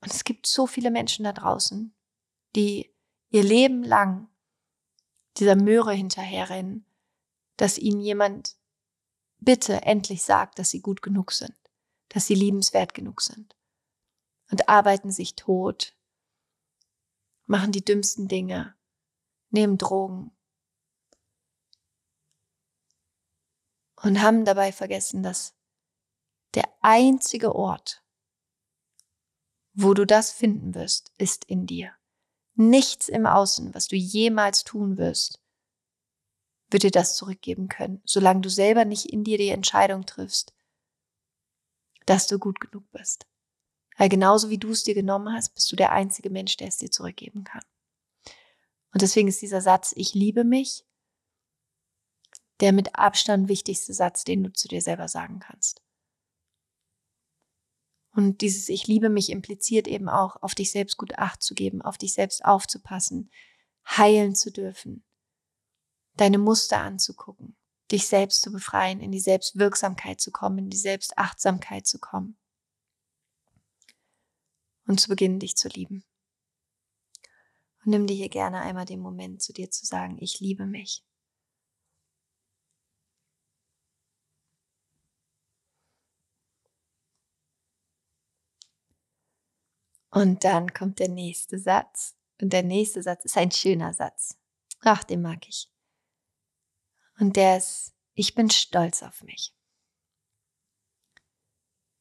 Und 0.00 0.12
es 0.12 0.24
gibt 0.24 0.46
so 0.46 0.66
viele 0.66 0.90
Menschen 0.90 1.24
da 1.24 1.32
draußen, 1.32 1.94
die 2.54 2.94
ihr 3.30 3.42
Leben 3.42 3.82
lang 3.82 4.28
dieser 5.36 5.56
Möhre 5.56 5.92
hinterherrennen, 5.92 6.86
dass 7.56 7.78
ihnen 7.78 8.00
jemand 8.00 8.56
bitte 9.38 9.82
endlich 9.82 10.22
sagt, 10.22 10.58
dass 10.58 10.70
sie 10.70 10.80
gut 10.80 11.02
genug 11.02 11.32
sind, 11.32 11.56
dass 12.08 12.26
sie 12.26 12.34
liebenswert 12.34 12.94
genug 12.94 13.20
sind. 13.20 13.56
Und 14.50 14.68
arbeiten 14.68 15.10
sich 15.10 15.34
tot, 15.34 15.94
machen 17.46 17.70
die 17.70 17.84
dümmsten 17.84 18.28
Dinge, 18.28 18.74
nehmen 19.50 19.78
Drogen 19.78 20.37
und 24.02 24.22
haben 24.22 24.44
dabei 24.44 24.72
vergessen, 24.72 25.22
dass 25.22 25.54
der 26.54 26.68
einzige 26.80 27.54
Ort, 27.54 28.02
wo 29.74 29.94
du 29.94 30.06
das 30.06 30.32
finden 30.32 30.74
wirst, 30.74 31.12
ist 31.18 31.44
in 31.44 31.66
dir. 31.66 31.92
Nichts 32.54 33.08
im 33.08 33.26
Außen, 33.26 33.74
was 33.74 33.86
du 33.86 33.96
jemals 33.96 34.64
tun 34.64 34.98
wirst, 34.98 35.40
wird 36.70 36.82
dir 36.82 36.90
das 36.90 37.16
zurückgeben 37.16 37.68
können, 37.68 38.02
solange 38.04 38.40
du 38.40 38.50
selber 38.50 38.84
nicht 38.84 39.06
in 39.06 39.24
dir 39.24 39.38
die 39.38 39.48
Entscheidung 39.48 40.04
triffst, 40.06 40.52
dass 42.06 42.26
du 42.26 42.38
gut 42.38 42.60
genug 42.60 42.90
bist. 42.90 43.26
Weil 43.96 44.08
genauso 44.08 44.50
wie 44.50 44.58
du 44.58 44.70
es 44.70 44.84
dir 44.84 44.94
genommen 44.94 45.32
hast, 45.34 45.54
bist 45.54 45.70
du 45.72 45.76
der 45.76 45.92
einzige 45.92 46.30
Mensch, 46.30 46.56
der 46.56 46.68
es 46.68 46.78
dir 46.78 46.90
zurückgeben 46.90 47.44
kann. 47.44 47.62
Und 48.92 49.02
deswegen 49.02 49.28
ist 49.28 49.42
dieser 49.42 49.60
Satz, 49.60 49.92
ich 49.96 50.14
liebe 50.14 50.44
mich, 50.44 50.84
der 52.60 52.72
mit 52.72 52.96
Abstand 52.96 53.48
wichtigste 53.48 53.92
Satz, 53.92 54.24
den 54.24 54.42
du 54.42 54.52
zu 54.52 54.68
dir 54.68 54.82
selber 54.82 55.08
sagen 55.08 55.38
kannst. 55.38 55.82
Und 58.12 58.40
dieses 58.40 58.68
Ich 58.68 58.86
liebe 58.86 59.10
mich 59.10 59.30
impliziert 59.30 59.86
eben 59.86 60.08
auch, 60.08 60.42
auf 60.42 60.54
dich 60.54 60.72
selbst 60.72 60.96
gut 60.96 61.18
Acht 61.18 61.42
zu 61.42 61.54
geben, 61.54 61.82
auf 61.82 61.98
dich 61.98 62.14
selbst 62.14 62.44
aufzupassen, 62.44 63.30
heilen 63.86 64.34
zu 64.34 64.50
dürfen, 64.50 65.04
deine 66.14 66.38
Muster 66.38 66.80
anzugucken, 66.80 67.56
dich 67.92 68.08
selbst 68.08 68.42
zu 68.42 68.50
befreien, 68.50 69.00
in 69.00 69.12
die 69.12 69.20
Selbstwirksamkeit 69.20 70.20
zu 70.20 70.32
kommen, 70.32 70.58
in 70.58 70.70
die 70.70 70.76
Selbstachtsamkeit 70.76 71.86
zu 71.86 72.00
kommen 72.00 72.36
und 74.86 75.00
zu 75.00 75.08
beginnen, 75.08 75.38
dich 75.38 75.56
zu 75.56 75.68
lieben. 75.68 76.04
Und 77.84 77.90
nimm 77.92 78.06
dir 78.06 78.16
hier 78.16 78.30
gerne 78.30 78.60
einmal 78.60 78.84
den 78.84 79.00
Moment, 79.00 79.42
zu 79.42 79.52
dir 79.52 79.70
zu 79.70 79.86
sagen, 79.86 80.18
ich 80.20 80.40
liebe 80.40 80.66
mich. 80.66 81.04
Und 90.18 90.42
dann 90.42 90.74
kommt 90.74 90.98
der 90.98 91.08
nächste 91.08 91.60
Satz. 91.60 92.16
Und 92.42 92.52
der 92.52 92.64
nächste 92.64 93.04
Satz 93.04 93.24
ist 93.24 93.36
ein 93.36 93.52
schöner 93.52 93.94
Satz. 93.94 94.36
Ach, 94.80 95.04
den 95.04 95.22
mag 95.22 95.46
ich. 95.46 95.70
Und 97.20 97.36
der 97.36 97.58
ist, 97.58 97.94
ich 98.14 98.34
bin 98.34 98.50
stolz 98.50 99.04
auf 99.04 99.22
mich. 99.22 99.54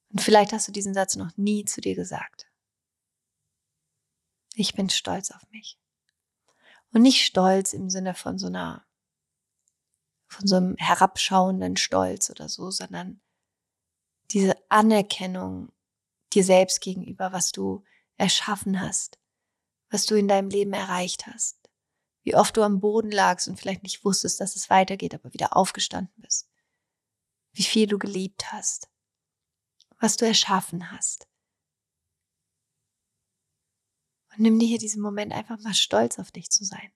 Und 0.09 0.21
vielleicht 0.21 0.51
hast 0.51 0.67
du 0.67 0.71
diesen 0.71 0.95
Satz 0.95 1.15
noch 1.15 1.37
nie 1.37 1.63
zu 1.65 1.79
dir 1.79 1.93
gesagt. 1.93 2.47
Ich 4.55 4.73
bin 4.73 4.89
stolz 4.89 5.29
auf 5.29 5.47
mich. 5.51 5.77
Und 6.93 7.03
nicht 7.03 7.23
stolz 7.23 7.73
im 7.73 7.91
Sinne 7.91 8.15
von 8.15 8.39
so 8.39 8.47
einer, 8.47 8.83
von 10.25 10.47
so 10.47 10.55
einem 10.55 10.75
herabschauenden 10.77 11.77
Stolz 11.77 12.31
oder 12.31 12.49
so, 12.49 12.71
sondern 12.71 13.21
diese 14.31 14.55
Anerkennung 14.69 15.71
dir 16.33 16.43
selbst 16.43 16.81
gegenüber, 16.81 17.31
was 17.31 17.51
du 17.51 17.83
erschaffen 18.17 18.81
hast, 18.81 19.19
was 19.89 20.05
du 20.05 20.15
in 20.15 20.27
deinem 20.27 20.49
Leben 20.49 20.73
erreicht 20.73 21.27
hast 21.27 21.67
wie 22.27 22.35
oft 22.35 22.57
du 22.57 22.61
am 22.61 22.81
Boden 22.81 23.09
lagst 23.09 23.47
und 23.47 23.57
vielleicht 23.57 23.83
nicht 23.83 24.03
wusstest, 24.03 24.41
dass 24.41 24.57
es 24.57 24.69
weitergeht, 24.69 25.13
aber 25.13 25.31
wieder 25.31 25.55
aufgestanden 25.55 26.13
bist, 26.17 26.51
wie 27.53 27.63
viel 27.63 27.87
du 27.87 27.97
geliebt 27.97 28.51
hast, 28.51 28.89
was 30.01 30.17
du 30.17 30.25
erschaffen 30.25 30.91
hast. 30.91 31.29
Und 34.31 34.39
nimm 34.39 34.59
dir 34.59 34.67
hier 34.67 34.77
diesen 34.77 35.01
Moment 35.01 35.31
einfach 35.31 35.57
mal 35.59 35.73
stolz 35.73 36.19
auf 36.19 36.29
dich 36.33 36.49
zu 36.49 36.65
sein. 36.65 36.91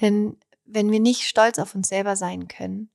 Denn 0.00 0.40
wenn 0.64 0.90
wir 0.90 1.00
nicht 1.00 1.28
stolz 1.28 1.58
auf 1.58 1.74
uns 1.74 1.88
selber 1.88 2.16
sein 2.16 2.48
können, 2.48 2.90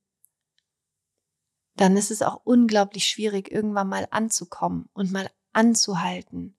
dann 1.77 1.95
ist 1.95 2.11
es 2.11 2.21
auch 2.23 2.41
unglaublich 2.43 3.07
schwierig, 3.07 3.51
irgendwann 3.51 3.87
mal 3.87 4.07
anzukommen 4.09 4.89
und 4.93 5.11
mal 5.11 5.29
anzuhalten 5.53 6.57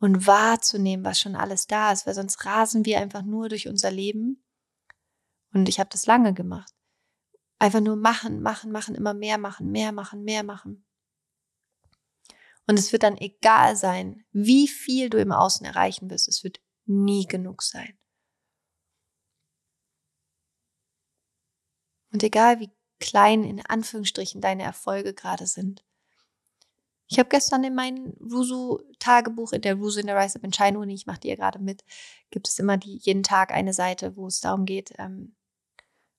und 0.00 0.26
wahrzunehmen, 0.26 1.04
was 1.04 1.20
schon 1.20 1.36
alles 1.36 1.66
da 1.66 1.92
ist, 1.92 2.06
weil 2.06 2.14
sonst 2.14 2.44
rasen 2.44 2.84
wir 2.84 3.00
einfach 3.00 3.22
nur 3.22 3.48
durch 3.48 3.68
unser 3.68 3.90
Leben. 3.90 4.44
Und 5.52 5.68
ich 5.68 5.78
habe 5.78 5.88
das 5.90 6.06
lange 6.06 6.34
gemacht. 6.34 6.74
Einfach 7.58 7.80
nur 7.80 7.96
machen, 7.96 8.42
machen, 8.42 8.72
machen, 8.72 8.94
immer 8.94 9.14
mehr 9.14 9.38
machen, 9.38 9.70
mehr 9.70 9.92
machen, 9.92 10.24
mehr 10.24 10.42
machen. 10.42 10.84
Und 12.66 12.78
es 12.78 12.90
wird 12.90 13.04
dann 13.04 13.16
egal 13.16 13.76
sein, 13.76 14.24
wie 14.32 14.66
viel 14.66 15.08
du 15.08 15.18
im 15.18 15.30
Außen 15.30 15.64
erreichen 15.64 16.10
wirst. 16.10 16.26
Es 16.26 16.42
wird 16.42 16.60
nie 16.84 17.26
genug 17.26 17.62
sein. 17.62 17.96
Und 22.12 22.22
egal 22.22 22.60
wie 22.60 22.75
klein 22.98 23.44
in 23.44 23.64
Anführungsstrichen 23.64 24.40
deine 24.40 24.62
Erfolge 24.62 25.14
gerade 25.14 25.46
sind, 25.46 25.84
ich 27.08 27.18
habe 27.18 27.28
gestern 27.28 27.62
in 27.62 27.74
meinem 27.74 28.14
Rusu-Tagebuch, 28.20 29.52
in 29.52 29.62
der 29.62 29.76
Rusu 29.76 30.00
in 30.00 30.06
der 30.06 30.16
Rise 30.16 30.38
Up 30.38 30.44
in 30.44 30.50
China 30.50 30.80
Uni, 30.80 30.94
ich 30.94 31.06
mache 31.06 31.20
die 31.20 31.28
ja 31.28 31.36
gerade 31.36 31.60
mit, 31.60 31.84
gibt 32.30 32.48
es 32.48 32.58
immer 32.58 32.76
die, 32.76 32.98
jeden 32.98 33.22
Tag 33.22 33.52
eine 33.52 33.72
Seite, 33.72 34.16
wo 34.16 34.26
es 34.26 34.40
darum 34.40 34.64
geht, 34.64 34.92
ähm, 34.98 35.36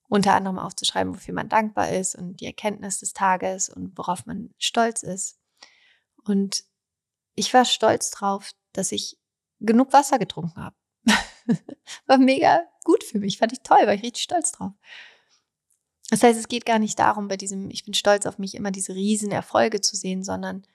unter 0.07 0.33
anderem 0.33 0.57
aufzuschreiben, 0.57 1.13
wofür 1.13 1.33
man 1.33 1.49
dankbar 1.49 1.89
ist 1.91 2.15
und 2.15 2.39
die 2.39 2.45
Erkenntnis 2.45 2.99
des 2.99 3.11
Tages 3.11 3.67
und 3.67 3.97
worauf 3.97 4.25
man 4.25 4.53
stolz 4.57 5.03
ist. 5.03 5.37
Und 6.23 6.63
ich 7.35 7.53
war 7.53 7.65
stolz 7.65 8.09
drauf, 8.09 8.51
dass 8.71 8.93
ich 8.93 9.17
genug 9.59 9.91
Wasser 9.91 10.17
getrunken 10.19 10.55
habe. 10.55 10.75
war 12.05 12.17
mega 12.17 12.61
gut 12.85 13.03
für 13.03 13.19
mich, 13.19 13.37
fand 13.37 13.51
ich 13.51 13.61
toll, 13.61 13.85
war 13.85 13.93
ich 13.93 14.03
richtig 14.03 14.23
stolz 14.23 14.53
drauf. 14.53 14.71
Das 16.09 16.23
heißt, 16.23 16.39
es 16.39 16.47
geht 16.47 16.65
gar 16.65 16.79
nicht 16.79 16.97
darum, 16.99 17.27
bei 17.27 17.37
diesem, 17.37 17.69
ich 17.69 17.83
bin 17.83 17.93
stolz 17.93 18.25
auf 18.25 18.37
mich, 18.37 18.55
immer 18.55 18.71
diese 18.71 18.95
riesen 18.95 19.31
Erfolge 19.31 19.81
zu 19.81 19.95
sehen, 19.95 20.23
sondern 20.23 20.65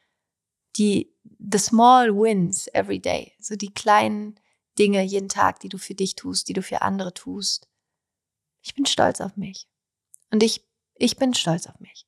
die 0.77 1.15
the 1.39 1.59
small 1.59 2.15
wins 2.15 2.69
every 2.69 2.99
day, 2.99 3.35
so 3.39 3.57
die 3.57 3.73
kleinen 3.73 4.39
Dinge 4.79 5.03
jeden 5.03 5.29
Tag, 5.29 5.61
die 5.61 5.69
du 5.69 5.79
für 5.79 5.95
dich 5.95 6.15
tust, 6.15 6.49
die 6.49 6.55
du 6.55 6.63
für 6.63 6.83
andere 6.83 7.13
tust. 7.15 7.69
Ich 8.63 8.75
bin 8.75 8.87
stolz 8.87 9.21
auf 9.21 9.37
mich. 9.37 9.69
Und 10.31 10.43
ich, 10.43 10.67
ich 10.95 11.17
bin 11.17 11.35
stolz 11.35 11.67
auf 11.67 11.79
mich. 11.81 12.07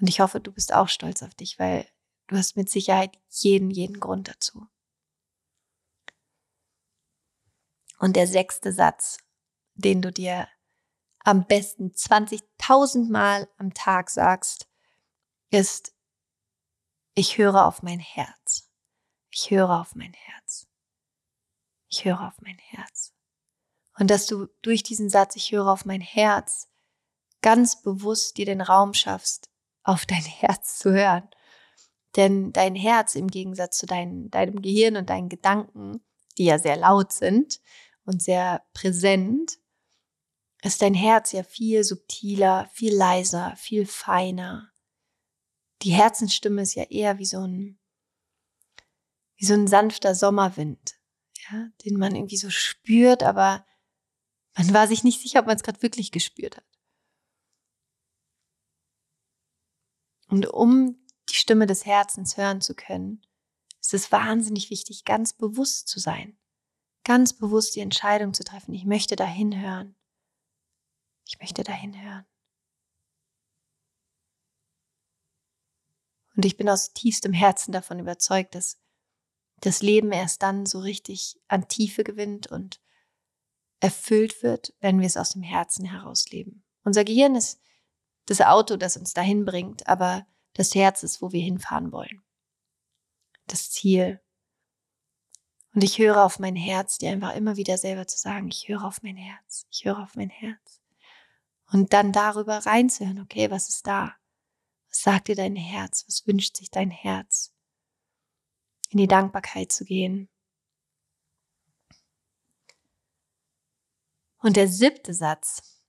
Und 0.00 0.08
ich 0.08 0.20
hoffe, 0.20 0.40
du 0.40 0.52
bist 0.52 0.72
auch 0.72 0.88
stolz 0.88 1.22
auf 1.22 1.34
dich, 1.34 1.58
weil 1.58 1.86
du 2.26 2.36
hast 2.36 2.56
mit 2.56 2.70
Sicherheit 2.70 3.18
jeden, 3.28 3.70
jeden 3.70 4.00
Grund 4.00 4.28
dazu. 4.28 4.66
Und 7.98 8.16
der 8.16 8.26
sechste 8.26 8.72
Satz, 8.72 9.18
den 9.74 10.02
du 10.02 10.10
dir 10.10 10.48
am 11.24 11.46
besten 11.46 11.90
20.000 11.90 13.10
Mal 13.10 13.48
am 13.58 13.74
Tag 13.74 14.10
sagst, 14.10 14.68
ist, 15.50 15.94
ich 17.14 17.38
höre 17.38 17.66
auf 17.66 17.82
mein 17.82 18.00
Herz. 18.00 18.70
Ich 19.30 19.50
höre 19.50 19.80
auf 19.80 19.94
mein 19.94 20.12
Herz. 20.12 20.66
Ich 21.88 22.04
höre 22.04 22.26
auf 22.26 22.40
mein 22.40 22.58
Herz. 22.58 23.12
Und 23.98 24.10
dass 24.10 24.26
du 24.26 24.46
durch 24.62 24.82
diesen 24.82 25.10
Satz, 25.10 25.36
ich 25.36 25.52
höre 25.52 25.68
auf 25.68 25.84
mein 25.84 26.00
Herz, 26.00 26.68
ganz 27.42 27.82
bewusst 27.82 28.38
dir 28.38 28.46
den 28.46 28.62
Raum 28.62 28.94
schaffst, 28.94 29.50
auf 29.82 30.06
dein 30.06 30.22
Herz 30.22 30.78
zu 30.78 30.92
hören. 30.92 31.28
Denn 32.16 32.52
dein 32.52 32.74
Herz 32.74 33.14
im 33.14 33.28
Gegensatz 33.28 33.78
zu 33.78 33.86
dein, 33.86 34.30
deinem 34.30 34.60
Gehirn 34.60 34.96
und 34.96 35.10
deinen 35.10 35.28
Gedanken, 35.28 36.04
die 36.36 36.44
ja 36.44 36.58
sehr 36.58 36.76
laut 36.76 37.12
sind 37.12 37.60
und 38.04 38.22
sehr 38.22 38.64
präsent, 38.74 39.58
ist 40.70 40.82
dein 40.82 40.94
Herz 40.94 41.32
ja 41.32 41.42
viel 41.42 41.84
subtiler, 41.84 42.68
viel 42.72 42.94
leiser, 42.94 43.54
viel 43.56 43.86
feiner, 43.86 44.72
die 45.82 45.92
Herzensstimme 45.92 46.62
ist 46.62 46.74
ja 46.74 46.84
eher 46.84 47.18
wie 47.18 47.26
so 47.26 47.40
ein, 47.40 47.78
wie 49.36 49.44
so 49.44 49.54
ein 49.54 49.66
sanfter 49.66 50.14
Sommerwind, 50.14 50.94
ja, 51.50 51.68
den 51.84 51.98
man 51.98 52.14
irgendwie 52.14 52.36
so 52.36 52.50
spürt, 52.50 53.22
aber 53.22 53.66
Man 54.54 54.74
war 54.74 54.86
sich 54.86 55.02
nicht 55.02 55.20
sicher, 55.20 55.40
ob 55.40 55.46
man 55.46 55.56
es 55.56 55.62
gerade 55.62 55.80
wirklich 55.82 56.12
gespürt 56.12 56.58
hat. 56.58 56.78
Und 60.28 60.46
um 60.46 61.02
die 61.30 61.34
Stimme 61.34 61.66
des 61.66 61.86
Herzens 61.86 62.36
hören 62.36 62.60
zu 62.60 62.74
können, 62.74 63.24
ist 63.80 63.94
es 63.94 64.12
wahnsinnig 64.12 64.68
wichtig, 64.68 65.06
ganz 65.06 65.32
bewusst 65.32 65.88
zu 65.88 66.00
sein. 66.00 66.38
Ganz 67.04 67.32
bewusst 67.32 67.74
die 67.76 67.80
Entscheidung 67.80 68.34
zu 68.34 68.44
treffen, 68.44 68.74
ich 68.74 68.84
möchte 68.84 69.16
dahin 69.16 69.58
hören. 69.58 69.96
Ich 71.26 71.38
möchte 71.38 71.62
dahin 71.62 72.00
hören. 72.00 72.26
Und 76.36 76.44
ich 76.44 76.56
bin 76.56 76.68
aus 76.68 76.92
tiefstem 76.92 77.32
Herzen 77.32 77.72
davon 77.72 77.98
überzeugt, 77.98 78.54
dass 78.54 78.78
das 79.60 79.82
Leben 79.82 80.12
erst 80.12 80.42
dann 80.42 80.66
so 80.66 80.80
richtig 80.80 81.40
an 81.48 81.68
Tiefe 81.68 82.04
gewinnt 82.04 82.48
und 82.48 82.80
erfüllt 83.80 84.42
wird, 84.42 84.74
wenn 84.80 85.00
wir 85.00 85.06
es 85.06 85.16
aus 85.16 85.30
dem 85.30 85.42
Herzen 85.42 85.84
heraus 85.84 86.28
leben. 86.30 86.64
Unser 86.84 87.04
Gehirn 87.04 87.34
ist 87.34 87.60
das 88.26 88.40
Auto, 88.40 88.76
das 88.76 88.96
uns 88.96 89.12
dahin 89.12 89.44
bringt, 89.44 89.86
aber 89.86 90.26
das 90.54 90.74
Herz 90.74 91.02
ist, 91.02 91.22
wo 91.22 91.32
wir 91.32 91.42
hinfahren 91.42 91.92
wollen. 91.92 92.22
Das 93.46 93.70
Ziel. 93.70 94.20
Und 95.74 95.82
ich 95.82 95.98
höre 95.98 96.24
auf 96.24 96.38
mein 96.38 96.56
Herz, 96.56 96.98
dir 96.98 97.10
einfach 97.10 97.34
immer 97.34 97.56
wieder 97.56 97.78
selber 97.78 98.06
zu 98.06 98.18
sagen, 98.18 98.48
ich 98.48 98.68
höre 98.68 98.84
auf 98.84 99.02
mein 99.02 99.16
Herz, 99.16 99.66
ich 99.70 99.84
höre 99.84 99.98
auf 99.98 100.14
mein 100.16 100.30
Herz. 100.30 100.81
Und 101.72 101.94
dann 101.94 102.12
darüber 102.12 102.58
reinzuhören, 102.58 103.20
okay, 103.20 103.50
was 103.50 103.70
ist 103.70 103.86
da? 103.86 104.14
Was 104.90 105.02
sagt 105.02 105.28
dir 105.28 105.36
dein 105.36 105.56
Herz? 105.56 106.04
Was 106.06 106.26
wünscht 106.26 106.58
sich 106.58 106.70
dein 106.70 106.90
Herz? 106.90 107.54
In 108.90 108.98
die 108.98 109.06
Dankbarkeit 109.06 109.72
zu 109.72 109.86
gehen. 109.86 110.28
Und 114.36 114.56
der 114.56 114.68
siebte 114.68 115.14
Satz, 115.14 115.82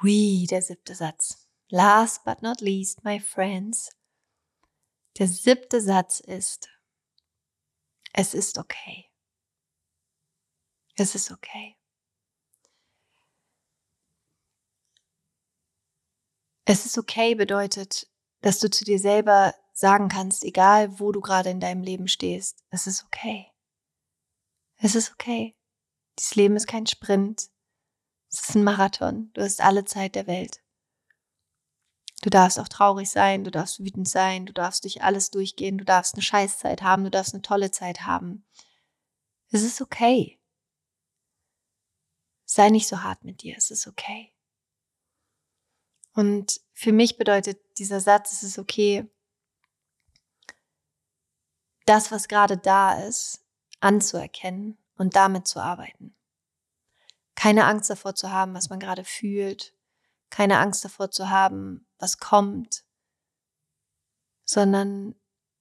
hui, 0.00 0.46
der 0.50 0.60
siebte 0.60 0.94
Satz. 0.94 1.48
Last 1.68 2.24
but 2.24 2.42
not 2.42 2.60
least, 2.60 3.02
my 3.02 3.18
friends. 3.18 3.90
Der 5.18 5.28
siebte 5.28 5.80
Satz 5.80 6.20
ist, 6.20 6.68
es 8.12 8.34
ist 8.34 8.58
okay. 8.58 9.10
Es 10.96 11.14
ist 11.14 11.30
okay. 11.30 11.78
Es 16.64 16.86
ist 16.86 16.96
okay 16.96 17.34
bedeutet, 17.34 18.06
dass 18.40 18.60
du 18.60 18.70
zu 18.70 18.84
dir 18.84 18.98
selber 18.98 19.54
sagen 19.72 20.08
kannst, 20.08 20.44
egal 20.44 21.00
wo 21.00 21.10
du 21.12 21.20
gerade 21.20 21.50
in 21.50 21.60
deinem 21.60 21.82
Leben 21.82 22.06
stehst, 22.06 22.62
es 22.70 22.86
ist 22.86 23.04
okay. 23.04 23.50
Es 24.76 24.94
ist 24.94 25.12
okay. 25.12 25.56
Dieses 26.18 26.34
Leben 26.34 26.56
ist 26.56 26.66
kein 26.66 26.86
Sprint. 26.86 27.48
Es 28.30 28.48
ist 28.48 28.54
ein 28.54 28.64
Marathon. 28.64 29.30
Du 29.34 29.42
hast 29.42 29.60
alle 29.60 29.84
Zeit 29.84 30.14
der 30.14 30.26
Welt. 30.26 30.62
Du 32.22 32.30
darfst 32.30 32.60
auch 32.60 32.68
traurig 32.68 33.10
sein, 33.10 33.42
du 33.42 33.50
darfst 33.50 33.80
wütend 33.80 34.08
sein, 34.08 34.46
du 34.46 34.52
darfst 34.52 34.84
durch 34.84 35.02
alles 35.02 35.30
durchgehen, 35.30 35.76
du 35.76 35.84
darfst 35.84 36.14
eine 36.14 36.22
Scheißzeit 36.22 36.80
haben, 36.82 37.02
du 37.02 37.10
darfst 37.10 37.34
eine 37.34 37.42
tolle 37.42 37.72
Zeit 37.72 38.02
haben. 38.02 38.46
Es 39.50 39.62
ist 39.62 39.82
okay. 39.82 40.38
Sei 42.44 42.70
nicht 42.70 42.86
so 42.86 43.02
hart 43.02 43.24
mit 43.24 43.42
dir, 43.42 43.56
es 43.56 43.72
ist 43.72 43.88
okay. 43.88 44.31
Und 46.14 46.60
für 46.72 46.92
mich 46.92 47.16
bedeutet 47.16 47.78
dieser 47.78 48.00
Satz, 48.00 48.32
es 48.32 48.42
ist 48.42 48.58
okay, 48.58 49.08
das, 51.86 52.10
was 52.10 52.28
gerade 52.28 52.56
da 52.56 53.00
ist, 53.04 53.44
anzuerkennen 53.80 54.78
und 54.96 55.16
damit 55.16 55.48
zu 55.48 55.60
arbeiten. 55.60 56.14
Keine 57.34 57.64
Angst 57.64 57.90
davor 57.90 58.14
zu 58.14 58.30
haben, 58.30 58.54
was 58.54 58.70
man 58.70 58.78
gerade 58.78 59.04
fühlt, 59.04 59.74
keine 60.30 60.58
Angst 60.58 60.84
davor 60.84 61.10
zu 61.10 61.30
haben, 61.30 61.86
was 61.98 62.18
kommt, 62.18 62.84
sondern 64.44 65.14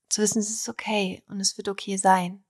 zu 0.10 0.22
wissen, 0.22 0.40
es 0.40 0.50
ist 0.50 0.70
okay 0.70 1.24
und 1.28 1.40
es 1.40 1.58
wird 1.58 1.70
okay 1.70 1.98
sein. 1.98 2.44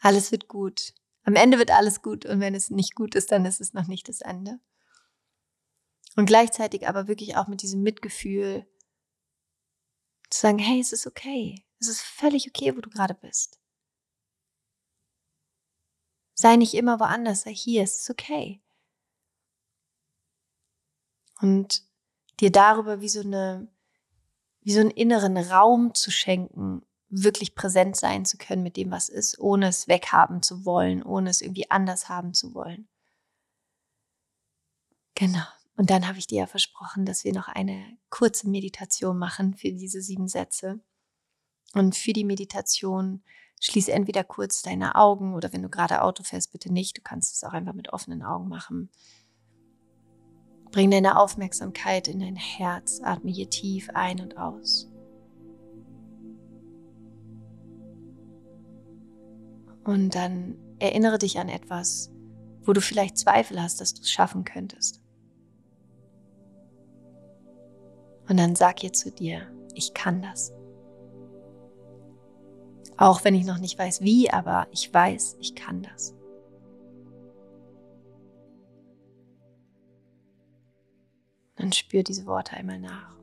Alles 0.00 0.32
wird 0.32 0.48
gut. 0.48 0.94
Am 1.22 1.36
Ende 1.36 1.58
wird 1.58 1.70
alles 1.70 2.02
gut 2.02 2.26
und 2.26 2.40
wenn 2.40 2.54
es 2.54 2.70
nicht 2.70 2.94
gut 2.94 3.14
ist, 3.14 3.30
dann 3.30 3.44
ist 3.44 3.60
es 3.60 3.72
noch 3.72 3.86
nicht 3.86 4.08
das 4.08 4.20
Ende. 4.20 4.58
Und 6.20 6.26
gleichzeitig 6.26 6.86
aber 6.86 7.08
wirklich 7.08 7.38
auch 7.38 7.48
mit 7.48 7.62
diesem 7.62 7.80
Mitgefühl 7.82 8.66
zu 10.28 10.38
sagen, 10.38 10.58
hey, 10.58 10.78
es 10.78 10.92
ist 10.92 11.06
okay. 11.06 11.64
Es 11.78 11.88
ist 11.88 12.02
völlig 12.02 12.46
okay, 12.46 12.76
wo 12.76 12.82
du 12.82 12.90
gerade 12.90 13.14
bist. 13.14 13.58
Sei 16.34 16.56
nicht 16.56 16.74
immer 16.74 17.00
woanders, 17.00 17.40
sei 17.40 17.54
hier, 17.54 17.82
es 17.82 18.00
ist 18.00 18.10
okay. 18.10 18.60
Und 21.40 21.84
dir 22.38 22.52
darüber 22.52 23.00
wie 23.00 23.08
so 23.08 23.20
eine, 23.20 23.72
wie 24.60 24.74
so 24.74 24.80
einen 24.80 24.90
inneren 24.90 25.38
Raum 25.38 25.94
zu 25.94 26.10
schenken, 26.10 26.84
wirklich 27.08 27.54
präsent 27.54 27.96
sein 27.96 28.26
zu 28.26 28.36
können 28.36 28.62
mit 28.62 28.76
dem, 28.76 28.90
was 28.90 29.08
ist, 29.08 29.38
ohne 29.38 29.68
es 29.68 29.88
weghaben 29.88 30.42
zu 30.42 30.66
wollen, 30.66 31.02
ohne 31.02 31.30
es 31.30 31.40
irgendwie 31.40 31.70
anders 31.70 32.10
haben 32.10 32.34
zu 32.34 32.52
wollen. 32.52 32.90
Genau. 35.14 35.46
Und 35.80 35.88
dann 35.88 36.06
habe 36.06 36.18
ich 36.18 36.26
dir 36.26 36.40
ja 36.40 36.46
versprochen, 36.46 37.06
dass 37.06 37.24
wir 37.24 37.32
noch 37.32 37.48
eine 37.48 37.82
kurze 38.10 38.50
Meditation 38.50 39.16
machen 39.16 39.54
für 39.54 39.72
diese 39.72 40.02
sieben 40.02 40.28
Sätze. 40.28 40.78
Und 41.72 41.96
für 41.96 42.12
die 42.12 42.26
Meditation 42.26 43.24
schließe 43.62 43.90
entweder 43.90 44.22
kurz 44.22 44.60
deine 44.60 44.96
Augen 44.96 45.32
oder 45.32 45.54
wenn 45.54 45.62
du 45.62 45.70
gerade 45.70 46.02
Auto 46.02 46.22
fährst, 46.22 46.52
bitte 46.52 46.70
nicht. 46.70 46.98
Du 46.98 47.00
kannst 47.00 47.34
es 47.34 47.44
auch 47.44 47.54
einfach 47.54 47.72
mit 47.72 47.94
offenen 47.94 48.22
Augen 48.22 48.46
machen. 48.46 48.90
Bring 50.70 50.90
deine 50.90 51.18
Aufmerksamkeit 51.18 52.08
in 52.08 52.20
dein 52.20 52.36
Herz. 52.36 53.00
Atme 53.02 53.30
hier 53.30 53.48
tief 53.48 53.88
ein 53.94 54.20
und 54.20 54.36
aus. 54.36 54.86
Und 59.84 60.14
dann 60.14 60.58
erinnere 60.78 61.16
dich 61.16 61.38
an 61.38 61.48
etwas, 61.48 62.12
wo 62.64 62.74
du 62.74 62.82
vielleicht 62.82 63.16
Zweifel 63.16 63.62
hast, 63.62 63.80
dass 63.80 63.94
du 63.94 64.02
es 64.02 64.10
schaffen 64.10 64.44
könntest. 64.44 65.00
Und 68.30 68.36
dann 68.36 68.54
sag 68.54 68.84
ihr 68.84 68.92
zu 68.92 69.10
dir, 69.10 69.42
ich 69.74 69.92
kann 69.92 70.22
das. 70.22 70.54
Auch 72.96 73.24
wenn 73.24 73.34
ich 73.34 73.44
noch 73.44 73.58
nicht 73.58 73.76
weiß 73.76 74.02
wie, 74.02 74.30
aber 74.30 74.68
ich 74.70 74.94
weiß, 74.94 75.36
ich 75.40 75.56
kann 75.56 75.82
das. 75.82 76.14
Dann 81.56 81.72
spür 81.72 82.04
diese 82.04 82.24
Worte 82.26 82.52
einmal 82.52 82.78
nach. 82.78 83.16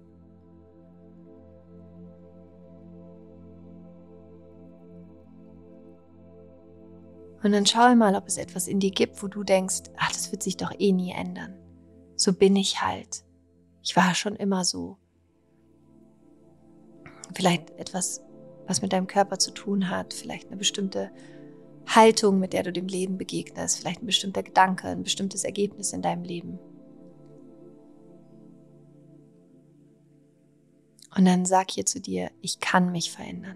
Und 7.44 7.54
dann 7.54 7.66
schau 7.66 7.96
mal, 7.96 8.16
ob 8.16 8.28
es 8.28 8.36
etwas 8.36 8.68
in 8.68 8.82
dir 8.82 8.92
gibt, 8.92 9.24
wo 9.24 9.30
du 9.30 9.46
denkst, 9.46 9.84
ach, 9.96 10.12
das 10.12 10.34
wird 10.34 10.44
sich 10.44 10.58
doch 10.58 10.74
eh 10.78 10.92
nie 10.92 11.14
ändern. 11.14 11.58
So 12.18 12.34
bin 12.34 12.58
ich 12.58 12.82
halt. 12.82 13.24
Ich 13.88 13.96
war 13.96 14.14
schon 14.16 14.36
immer 14.36 14.66
so. 14.66 14.98
Vielleicht 17.34 17.72
etwas, 17.80 18.22
was 18.66 18.82
mit 18.82 18.92
deinem 18.92 19.08
Körper 19.08 19.40
zu 19.40 19.52
tun 19.52 19.90
hat, 19.90 20.14
vielleicht 20.14 20.48
eine 20.48 20.58
bestimmte 20.58 21.10
Haltung, 21.88 22.38
mit 22.38 22.52
der 22.52 22.64
du 22.64 22.74
dem 22.74 22.88
Leben 22.88 23.18
begegnest, 23.18 23.80
vielleicht 23.80 24.04
ein 24.04 24.06
bestimmter 24.06 24.44
Gedanke, 24.44 24.90
ein 24.90 25.04
bestimmtes 25.04 25.46
Ergebnis 25.46 25.94
in 25.94 26.02
deinem 26.02 26.24
Leben. 26.24 26.60
Und 31.16 31.24
dann 31.24 31.46
sag 31.46 31.72
hier 31.72 31.86
zu 31.86 32.02
dir, 32.02 32.30
ich 32.42 32.60
kann 32.60 32.92
mich 32.92 33.10
verändern. 33.10 33.56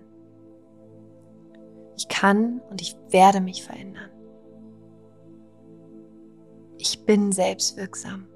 Ich 1.97 2.07
kann 2.07 2.61
und 2.69 2.81
ich 2.81 2.95
werde 3.09 3.41
mich 3.41 3.63
verändern. 3.63 4.09
Ich 6.77 7.05
bin 7.05 7.33
selbstwirksam. 7.33 8.30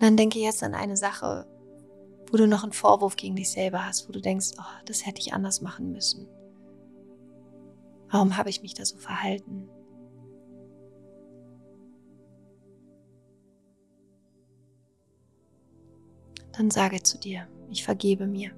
Und 0.00 0.06
dann 0.06 0.16
denke 0.16 0.38
jetzt 0.38 0.62
an 0.62 0.72
eine 0.72 0.96
Sache, 0.96 1.46
wo 2.30 2.38
du 2.38 2.46
noch 2.46 2.62
einen 2.62 2.72
Vorwurf 2.72 3.16
gegen 3.16 3.36
dich 3.36 3.50
selber 3.50 3.86
hast, 3.86 4.08
wo 4.08 4.12
du 4.12 4.20
denkst, 4.22 4.52
oh, 4.58 4.82
das 4.86 5.04
hätte 5.04 5.20
ich 5.20 5.34
anders 5.34 5.60
machen 5.60 5.92
müssen. 5.92 6.26
Warum 8.08 8.38
habe 8.38 8.48
ich 8.48 8.62
mich 8.62 8.72
da 8.72 8.86
so 8.86 8.96
verhalten? 8.96 9.68
Dann 16.52 16.70
sage 16.70 17.02
zu 17.02 17.18
dir, 17.18 17.46
ich 17.68 17.84
vergebe 17.84 18.26
mir. 18.26 18.52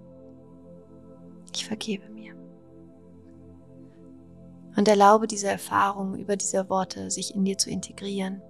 Ich 1.53 1.67
vergebe 1.67 2.09
mir. 2.09 2.37
Und 4.77 4.87
erlaube 4.87 5.27
diese 5.27 5.49
Erfahrung 5.49 6.15
über 6.15 6.37
diese 6.37 6.71
Worte 6.71 7.11
sich 7.11 7.35
in 7.35 7.45
dir 7.45 7.59
zu 7.59 7.69
integrieren 7.69 8.41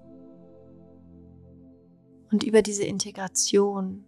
und 2.32 2.42
über 2.42 2.62
diese 2.62 2.84
Integration 2.84 4.04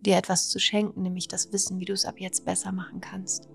dir 0.00 0.16
etwas 0.16 0.48
zu 0.48 0.60
schenken, 0.60 1.02
nämlich 1.02 1.28
das 1.28 1.52
Wissen, 1.52 1.80
wie 1.80 1.84
du 1.84 1.92
es 1.92 2.04
ab 2.04 2.20
jetzt 2.20 2.44
besser 2.44 2.72
machen 2.72 3.00
kannst. 3.00 3.48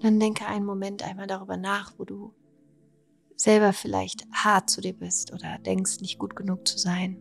Dann 0.00 0.20
denke 0.20 0.44
einen 0.46 0.66
Moment 0.66 1.02
einmal 1.02 1.26
darüber 1.26 1.56
nach, 1.56 1.94
wo 1.98 2.04
du 2.04 2.34
selber 3.36 3.72
vielleicht 3.72 4.26
hart 4.32 4.68
zu 4.68 4.82
dir 4.82 4.92
bist 4.92 5.32
oder 5.32 5.58
denkst, 5.58 6.00
nicht 6.00 6.18
gut 6.18 6.36
genug 6.36 6.68
zu 6.68 6.78
sein. 6.78 7.16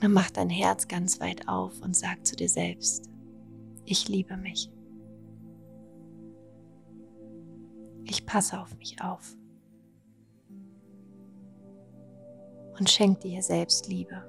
Dann 0.00 0.12
mach 0.12 0.30
dein 0.30 0.48
Herz 0.48 0.88
ganz 0.88 1.20
weit 1.20 1.48
auf 1.48 1.82
und 1.82 1.94
sag 1.94 2.24
zu 2.24 2.34
dir 2.34 2.48
selbst, 2.48 3.10
ich 3.84 4.08
liebe 4.08 4.38
mich. 4.38 4.70
Ich 8.14 8.26
passe 8.26 8.60
auf 8.60 8.76
mich 8.78 9.02
auf. 9.02 9.36
Und 12.78 12.88
schenk 12.88 13.22
dir 13.22 13.42
selbst 13.42 13.88
Liebe. 13.88 14.22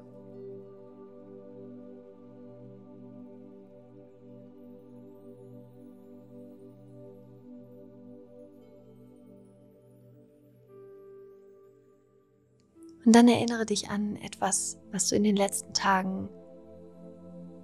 Und 13.05 13.15
dann 13.15 13.27
erinnere 13.27 13.67
dich 13.67 13.91
an 13.91 14.15
etwas, 14.15 14.79
was 14.91 15.09
du 15.09 15.15
in 15.15 15.23
den 15.23 15.35
letzten 15.35 15.73
Tagen 15.75 16.27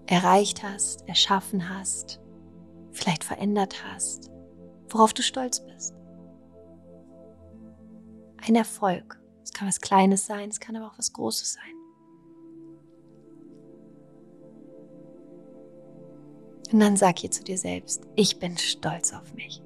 erreicht 0.06 0.62
hast, 0.62 1.08
erschaffen 1.08 1.68
hast, 1.68 2.20
vielleicht 2.92 3.24
verändert 3.24 3.84
hast, 3.84 4.30
worauf 4.88 5.16
du 5.16 5.24
stolz 5.24 5.66
bist. 5.66 5.96
Ein 8.48 8.56
Erfolg. 8.56 9.20
Es 9.44 9.52
kann 9.52 9.68
was 9.68 9.82
Kleines 9.82 10.26
sein, 10.26 10.50
es 10.50 10.60
kann 10.60 10.76
aber 10.76 10.88
auch 10.88 10.98
was 10.98 11.14
Großes 11.14 11.54
sein. 11.54 11.64
Und 16.72 16.80
dann 16.80 16.96
sag 16.96 17.20
hier 17.20 17.32
zu 17.32 17.44
dir 17.44 17.58
selbst, 17.58 18.04
ich 18.16 18.40
bin 18.40 18.58
stolz 18.58 19.14
auf 19.14 19.34
mich. 19.34 19.62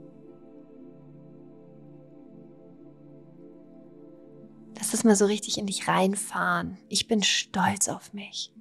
Lass 4.78 4.94
es 4.94 5.04
mal 5.04 5.16
so 5.16 5.26
richtig 5.26 5.58
in 5.58 5.68
dich 5.68 5.88
reinfahren. 5.88 6.78
Ich 6.90 7.08
bin 7.08 7.24
stolz 7.24 7.90
auf 7.90 8.14
mich. 8.14 8.52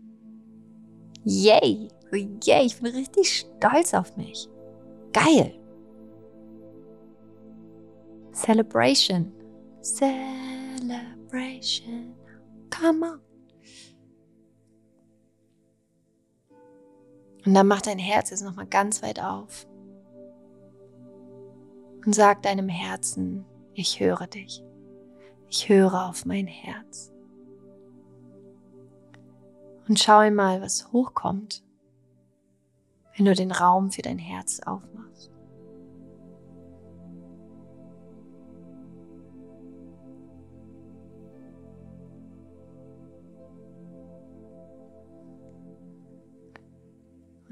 Yay! 1.25 1.89
Yay, 2.13 2.67
ich 2.67 2.81
bin 2.81 2.95
richtig 2.95 3.47
stolz 3.59 3.95
auf 3.95 4.17
mich. 4.17 4.49
Geil! 5.13 5.59
Celebration. 8.33 9.33
Celebration. 9.85 12.17
Come 12.71 13.07
on. 13.07 13.21
Und 17.45 17.53
dann 17.53 17.67
mach 17.67 17.83
dein 17.83 17.99
Herz 17.99 18.31
jetzt 18.31 18.43
nochmal 18.43 18.67
ganz 18.67 19.03
weit 19.03 19.21
auf. 19.21 19.67
Und 22.07 22.15
sag 22.15 22.43
deinem 22.43 22.69
Herzen, 22.69 23.45
ich 23.75 24.01
höre 24.01 24.27
dich. 24.27 24.65
Ich 25.51 25.69
höre 25.69 26.09
auf 26.09 26.25
mein 26.25 26.47
Herz. 26.47 27.13
Und 29.87 29.99
schau 29.99 30.31
mal, 30.31 30.63
was 30.63 30.91
hochkommt, 30.93 31.63
wenn 33.17 33.27
du 33.27 33.35
den 33.35 33.53
Raum 33.53 33.91
für 33.91 34.01
dein 34.01 34.19
Herz 34.19 34.61
aufmachst. 34.61 35.04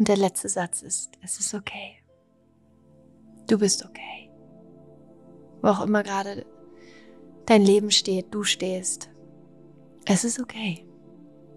Und 0.02 0.08
der 0.08 0.16
letzte 0.16 0.48
Satz 0.48 0.82
ist, 0.82 1.12
es 1.20 1.38
ist 1.38 1.54
okay. 1.54 2.02
Du 3.46 3.56
bist 3.56 3.84
okay. 3.84 4.32
Wo 5.60 5.68
auch 5.68 5.82
immer 5.82 6.02
gerade 6.02 6.44
dein 7.46 7.62
Leben 7.62 7.92
steht, 7.92 8.34
du 8.34 8.42
stehst. 8.42 9.10
Es 10.04 10.24
ist 10.24 10.40
okay. 10.40 10.84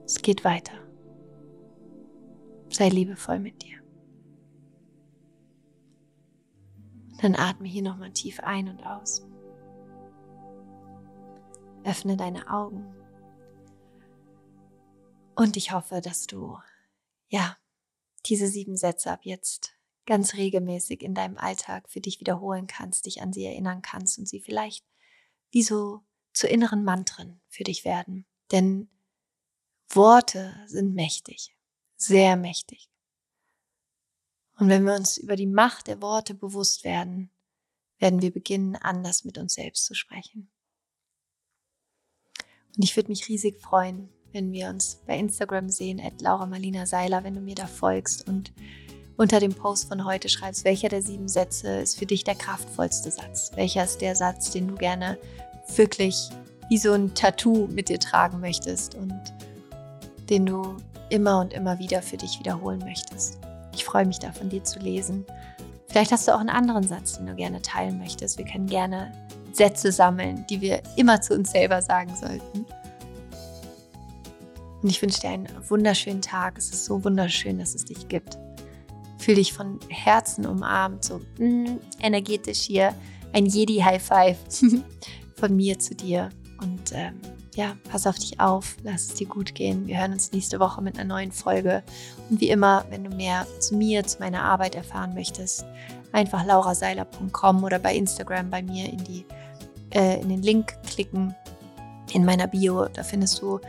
Es 0.05 0.21
geht 0.21 0.43
weiter. 0.43 0.75
Sei 2.69 2.89
liebevoll 2.89 3.39
mit 3.39 3.63
dir. 3.63 3.79
Dann 7.23 7.33
atme 7.33 7.67
hier 7.67 7.81
nochmal 7.81 8.11
tief 8.11 8.39
ein 8.41 8.69
und 8.69 8.85
aus. 8.85 9.27
Öffne 11.83 12.15
deine 12.15 12.47
Augen. 12.47 12.93
Und 15.35 15.57
ich 15.57 15.71
hoffe, 15.71 15.99
dass 15.99 16.27
du, 16.27 16.59
ja, 17.27 17.57
diese 18.25 18.47
sieben 18.47 18.77
Sätze 18.77 19.11
ab 19.11 19.21
jetzt 19.23 19.75
ganz 20.05 20.35
regelmäßig 20.35 21.01
in 21.01 21.13
deinem 21.13 21.37
Alltag 21.37 21.89
für 21.89 22.01
dich 22.01 22.19
wiederholen 22.19 22.67
kannst, 22.67 23.05
dich 23.05 23.21
an 23.21 23.33
sie 23.33 23.45
erinnern 23.45 23.81
kannst 23.81 24.19
und 24.19 24.27
sie 24.27 24.39
vielleicht 24.39 24.85
wie 25.51 25.63
so 25.63 26.01
zu 26.33 26.47
inneren 26.47 26.83
Mantren 26.83 27.41
für 27.47 27.63
dich 27.63 27.85
werden. 27.85 28.25
Denn 28.51 28.89
Worte 29.89 30.55
sind 30.67 30.93
mächtig, 30.93 31.55
sehr 31.95 32.35
mächtig. 32.35 32.89
Und 34.57 34.69
wenn 34.69 34.85
wir 34.85 34.95
uns 34.95 35.17
über 35.17 35.35
die 35.35 35.47
Macht 35.47 35.87
der 35.87 36.01
Worte 36.01 36.33
bewusst 36.33 36.83
werden, 36.83 37.31
werden 37.97 38.21
wir 38.21 38.31
beginnen, 38.31 38.75
anders 38.75 39.23
mit 39.23 39.37
uns 39.37 39.53
selbst 39.53 39.85
zu 39.85 39.93
sprechen. 39.93 40.51
Und 42.75 42.83
ich 42.83 42.95
würde 42.95 43.09
mich 43.09 43.27
riesig 43.27 43.59
freuen, 43.61 44.09
wenn 44.35 44.51
wir 44.51 44.67
uns 44.67 44.99
bei 45.07 45.17
Instagram 45.17 45.69
sehen, 45.69 46.01
at 46.05 46.21
Laura 46.21 46.45
Marlina 46.45 46.85
Seiler, 46.85 47.23
wenn 47.23 47.35
du 47.35 47.39
mir 47.39 47.55
da 47.55 47.67
folgst 47.67 48.27
und 48.27 48.51
unter 49.15 49.39
dem 49.39 49.53
Post 49.53 49.87
von 49.87 50.03
heute 50.03 50.27
schreibst, 50.27 50.65
welcher 50.65 50.89
der 50.89 51.01
sieben 51.01 51.29
Sätze 51.29 51.77
ist 51.77 51.97
für 51.97 52.05
dich 52.05 52.25
der 52.25 52.35
kraftvollste 52.35 53.09
Satz? 53.11 53.51
Welcher 53.55 53.85
ist 53.85 54.01
der 54.01 54.13
Satz, 54.13 54.51
den 54.51 54.67
du 54.67 54.75
gerne 54.75 55.17
wirklich 55.73 56.29
wie 56.67 56.77
so 56.77 56.91
ein 56.91 57.13
Tattoo 57.15 57.67
mit 57.67 57.87
dir 57.87 57.97
tragen 57.97 58.41
möchtest 58.41 58.95
und 58.95 59.17
den 60.29 60.45
du 60.45 60.75
immer 61.09 61.39
und 61.39 61.53
immer 61.53 61.79
wieder 61.79 62.01
für 62.01 62.17
dich 62.17 62.37
wiederholen 62.37 62.79
möchtest. 62.79 63.39
Ich 63.73 63.85
freue 63.85 64.05
mich 64.05 64.19
da 64.19 64.33
von 64.33 64.49
dir 64.49 64.63
zu 64.65 64.79
lesen. 64.79 65.25
Vielleicht 65.87 66.11
hast 66.11 66.27
du 66.27 66.33
auch 66.33 66.39
einen 66.39 66.49
anderen 66.49 66.85
Satz, 66.85 67.17
den 67.17 67.27
du 67.27 67.35
gerne 67.35 67.61
teilen 67.61 67.99
möchtest. 67.99 68.37
Wir 68.37 68.45
können 68.45 68.67
gerne 68.67 69.13
Sätze 69.53 69.93
sammeln, 69.93 70.45
die 70.49 70.59
wir 70.59 70.81
immer 70.97 71.21
zu 71.21 71.35
uns 71.35 71.51
selber 71.51 71.81
sagen 71.81 72.13
sollten. 72.17 72.65
Und 74.85 74.91
ich 74.91 75.01
wünsche 75.01 75.19
dir 75.19 75.29
einen 75.29 75.47
wunderschönen 75.67 76.21
Tag. 76.21 76.59
Es 76.59 76.69
ist 76.69 76.85
so 76.85 77.03
wunderschön, 77.03 77.57
dass 77.57 77.73
es 77.73 77.85
dich 77.85 78.07
gibt. 78.07 78.37
Fühl 79.17 79.33
dich 79.33 79.51
von 79.51 79.79
Herzen 79.89 80.45
umarmt, 80.45 81.03
so 81.03 81.21
mm, 81.39 81.79
energetisch 82.01 82.59
hier. 82.59 82.93
Ein 83.33 83.47
Jedi-High 83.47 84.03
Five. 84.03 84.37
von 85.35 85.55
mir 85.55 85.79
zu 85.79 85.95
dir. 85.95 86.29
Und 86.61 86.91
ähm, 86.93 87.19
ja, 87.55 87.75
pass 87.89 88.05
auf 88.05 88.19
dich 88.19 88.39
auf, 88.39 88.77
lass 88.83 89.07
es 89.07 89.13
dir 89.15 89.25
gut 89.25 89.55
gehen. 89.55 89.87
Wir 89.87 89.97
hören 89.97 90.13
uns 90.13 90.31
nächste 90.31 90.59
Woche 90.59 90.83
mit 90.83 90.99
einer 90.99 91.15
neuen 91.15 91.31
Folge. 91.31 91.81
Und 92.29 92.39
wie 92.39 92.49
immer, 92.49 92.85
wenn 92.91 93.05
du 93.05 93.09
mehr 93.09 93.47
zu 93.59 93.75
mir, 93.75 94.03
zu 94.03 94.19
meiner 94.19 94.43
Arbeit 94.43 94.75
erfahren 94.75 95.15
möchtest, 95.15 95.65
einfach 96.11 96.45
lauraseiler.com 96.45 97.63
oder 97.63 97.79
bei 97.79 97.95
Instagram 97.95 98.51
bei 98.51 98.61
mir 98.61 98.87
in, 98.87 99.03
die, 99.03 99.25
äh, 99.95 100.21
in 100.21 100.29
den 100.29 100.43
Link 100.43 100.77
klicken 100.83 101.33
in 102.13 102.23
meiner 102.23 102.45
Bio. 102.45 102.85
Da 102.85 103.01
findest 103.01 103.41
du 103.41 103.59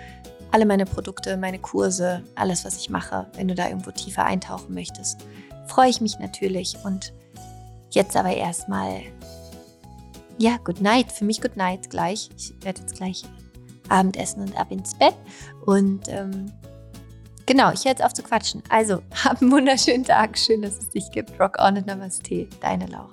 alle 0.57 0.65
meine 0.65 0.87
Produkte, 0.87 1.37
meine 1.37 1.59
Kurse, 1.59 2.23
alles, 2.35 2.65
was 2.65 2.79
ich 2.79 2.89
mache. 2.89 3.27
Wenn 3.35 3.47
du 3.47 3.55
da 3.55 3.69
irgendwo 3.69 3.91
tiefer 3.91 4.25
eintauchen 4.25 4.73
möchtest, 4.73 5.21
freue 5.67 5.91
ich 5.91 6.01
mich 6.01 6.19
natürlich. 6.19 6.79
Und 6.83 7.13
jetzt 7.91 8.17
aber 8.17 8.35
erstmal 8.35 9.03
ja, 10.39 10.57
good 10.65 10.81
night. 10.81 11.13
Für 11.13 11.27
mich 11.27 11.43
good 11.43 11.59
night 11.59 11.91
gleich. 11.91 12.31
Ich 12.39 12.55
werde 12.65 12.81
jetzt 12.81 12.97
gleich 12.97 13.25
Abendessen 13.91 14.41
und 14.41 14.59
ab 14.59 14.69
ins 14.71 14.95
Bett. 14.95 15.15
Und 15.67 16.09
ähm, 16.09 16.51
genau, 17.45 17.71
ich 17.73 17.85
höre 17.85 17.91
jetzt 17.91 18.03
auf 18.03 18.15
zu 18.15 18.23
quatschen. 18.23 18.63
Also, 18.71 19.03
hab 19.25 19.43
einen 19.43 19.53
wunderschönen 19.53 20.05
Tag. 20.05 20.39
Schön, 20.39 20.63
dass 20.63 20.79
es 20.79 20.89
dich 20.89 21.11
gibt. 21.11 21.39
Rock 21.39 21.59
on 21.59 21.77
und 21.77 21.87
Namaste. 21.87 22.49
Deine 22.63 22.87
Laura. 22.87 23.11